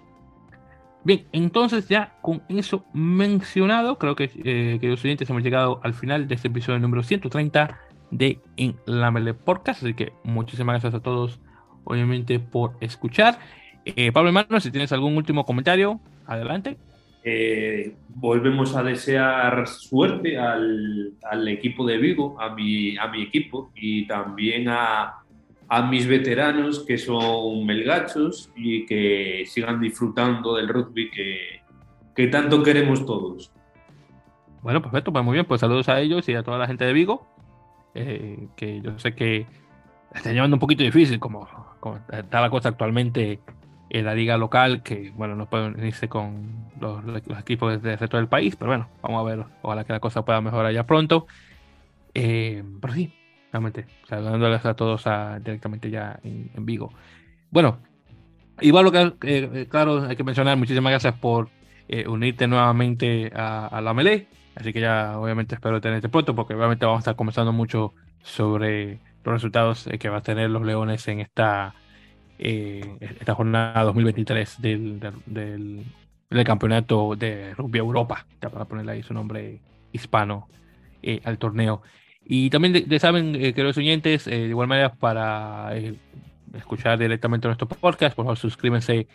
[1.02, 6.28] Bien, entonces ya con eso mencionado, creo que, eh, queridos oyentes, hemos llegado al final
[6.28, 7.76] de este episodio número 130
[8.10, 9.82] de En la Mele Podcast.
[9.82, 11.40] Así que muchísimas gracias a todos,
[11.84, 13.38] obviamente, por escuchar.
[13.84, 16.76] Eh, Pablo Hermano, si tienes algún último comentario, adelante.
[17.26, 24.06] Eh, volvemos a desear suerte al, equipo de Vigo, a mi, a mi equipo y
[24.06, 25.20] también a,
[25.90, 31.62] mis veteranos que son melgachos y que sigan disfrutando del rugby que,
[32.14, 33.50] que tanto queremos todos.
[34.62, 36.92] Bueno, perfecto, pues muy bien, pues saludos a ellos y a toda la gente de
[36.92, 37.26] Vigo,
[37.94, 39.46] eh, que yo sé que
[40.14, 41.48] está llevando un poquito difícil como,
[41.80, 43.40] como está la cosa actualmente
[43.94, 47.00] en la liga local, que bueno, no pueden irse con los,
[47.38, 50.40] equipos del resto del país, pero bueno, vamos a ver, ojalá que la cosa pueda
[50.40, 51.26] mejorar ya pronto.
[52.12, 53.12] Eh, pero sí,
[53.52, 55.04] realmente, saludándoles a todos
[55.44, 56.92] directamente ya en, Vigo.
[57.52, 57.78] Bueno,
[58.60, 61.50] igual eh, eh, claro, hay que mencionar, muchísimas gracias por
[62.08, 66.98] unirte nuevamente a, la Melee, así que ya obviamente espero tenerte pronto, porque obviamente vamos
[66.98, 71.74] a estar conversando mucho sobre los resultados que va a tener los Leones en esta
[72.38, 75.84] eh, esta jornada 2023 del, del,
[76.44, 79.60] campeonato de rugby Europa, para ponerle ahí su nombre
[79.92, 80.48] hispano
[81.02, 81.82] eh, al torneo.
[82.24, 85.70] Y también ya saben, eh, queridos oyentes, de igual manera para
[86.54, 89.06] escuchar directamente nuestro podcast, por favor suscríbanse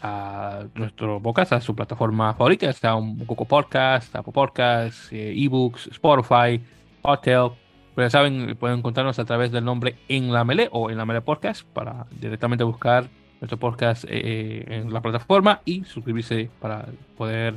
[0.00, 6.60] a nuestro podcast, a su plataforma favorita, sea un Google Podcast, Apple Podcast, eBooks, Spotify,
[7.02, 7.50] Hotel
[7.98, 11.04] pero ya saben, pueden encontrarnos a través del nombre En la Mele o En la
[11.04, 13.08] Mele Podcast para directamente buscar
[13.40, 16.86] nuestro podcast eh, eh, en la plataforma y suscribirse para
[17.16, 17.56] poder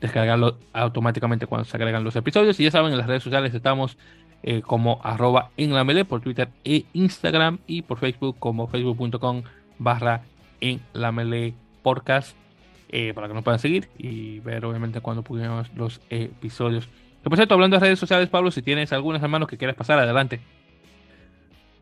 [0.00, 2.60] descargarlo automáticamente cuando se agregan los episodios.
[2.60, 3.98] Y ya saben, en las redes sociales estamos
[4.44, 9.42] eh, como arroba en la mele por Twitter e Instagram y por Facebook como facebook.com
[9.80, 10.22] barra
[10.70, 12.36] en la mele podcast
[13.14, 16.88] para que nos puedan seguir y ver obviamente cuando publicamos los episodios
[17.24, 20.40] por cierto, hablando de redes sociales, Pablo, si tienes algunas hermanos que quieras pasar, adelante.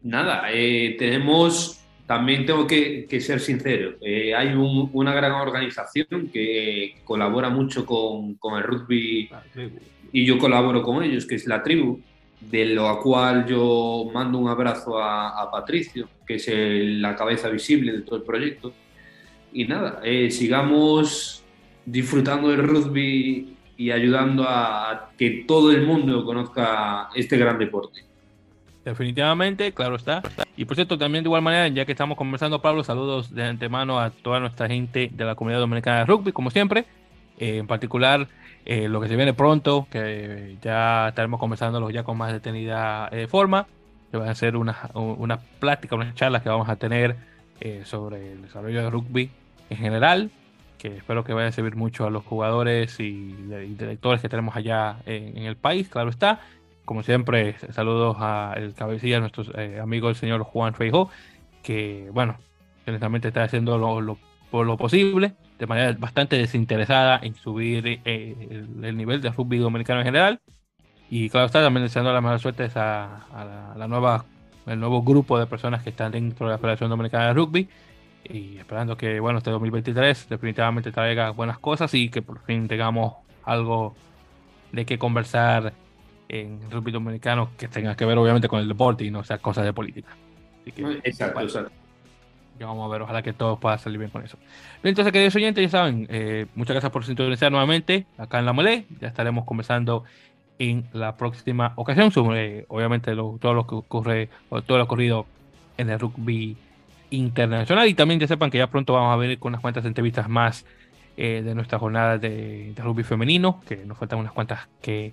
[0.04, 7.50] Nada, eh, tenemos, también tengo que, ser sincero, eh, hay una gran organización que colabora
[7.50, 9.28] mucho con, el rugby
[10.12, 12.00] y yo colaboro con ellos, que es la tribu.
[12.50, 18.02] De lo cual yo mando un abrazo a, Patricio, que es la cabeza visible de
[18.02, 18.72] todo el proyecto.
[19.52, 21.42] Y nada, eh, sigamos
[21.84, 28.04] disfrutando del rugby y ayudando a que todo el mundo conozca este gran deporte.
[28.84, 30.22] Definitivamente, claro está.
[30.56, 34.00] Y por cierto, también de igual manera, ya que estamos conversando, Pablo, saludos de antemano
[34.00, 36.84] a toda nuestra gente de la comunidad dominicana de rugby, como siempre.
[37.38, 38.28] Eh, en particular,
[38.64, 43.26] eh, lo que se viene pronto, que ya estaremos conversando ya con más detenida eh,
[43.26, 43.66] forma,
[44.10, 47.16] que van a ser una, una plática, unas charlas que vamos a tener
[47.84, 49.30] sobre el desarrollo de rugby
[49.70, 50.30] en general,
[50.78, 53.32] que espero que vaya a servir mucho a los jugadores y,
[53.78, 56.40] directores que tenemos allá en, el país, claro está.
[56.84, 61.08] Como siempre, saludos al cabecilla, a nuestros amigos, el señor Juan Feijo,
[61.62, 62.36] que, bueno,
[62.86, 64.18] honestamente está haciendo lo, lo,
[64.52, 68.34] lo posible de manera bastante desinteresada en subir eh,
[68.82, 70.40] el, nivel de rugby dominicano en general.
[71.08, 74.24] Y claro está, también deseando la mejor suerte a, la, nueva,
[74.66, 77.68] el nuevo grupo de personas que están dentro de la Federación Dominicana de Rugby.
[78.24, 83.14] Y esperando que bueno, este 2023 definitivamente traiga buenas cosas y que por fin tengamos
[83.44, 83.94] algo
[84.72, 85.74] de qué conversar
[86.28, 89.64] en rugby dominicano que tenga que ver obviamente con el deporte y no sea cosas
[89.64, 90.16] de política.
[91.04, 91.81] exacto, exacto
[92.60, 94.38] vamos a ver, ojalá que todo pueda salir bien con eso.
[94.82, 98.86] entonces, queridos oyentes, ya saben, eh, muchas gracias por sintonizar nuevamente acá en La Mole.
[99.00, 100.04] Ya estaremos conversando
[100.58, 104.28] en la próxima ocasión sobre, obviamente, todo lo que ocurre,
[104.66, 105.26] todo lo ocurrido
[105.76, 106.56] en el rugby
[107.10, 107.88] internacional.
[107.88, 110.64] Y también ya sepan que ya pronto vamos a venir con unas cuantas entrevistas más
[111.16, 115.12] eh, de nuestra jornada de, de, rugby femenino, que nos faltan unas cuantas que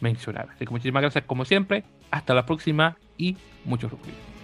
[0.00, 0.48] mencionar.
[0.54, 1.84] Así que muchísimas gracias como siempre.
[2.10, 4.35] Hasta la próxima y mucho rugby.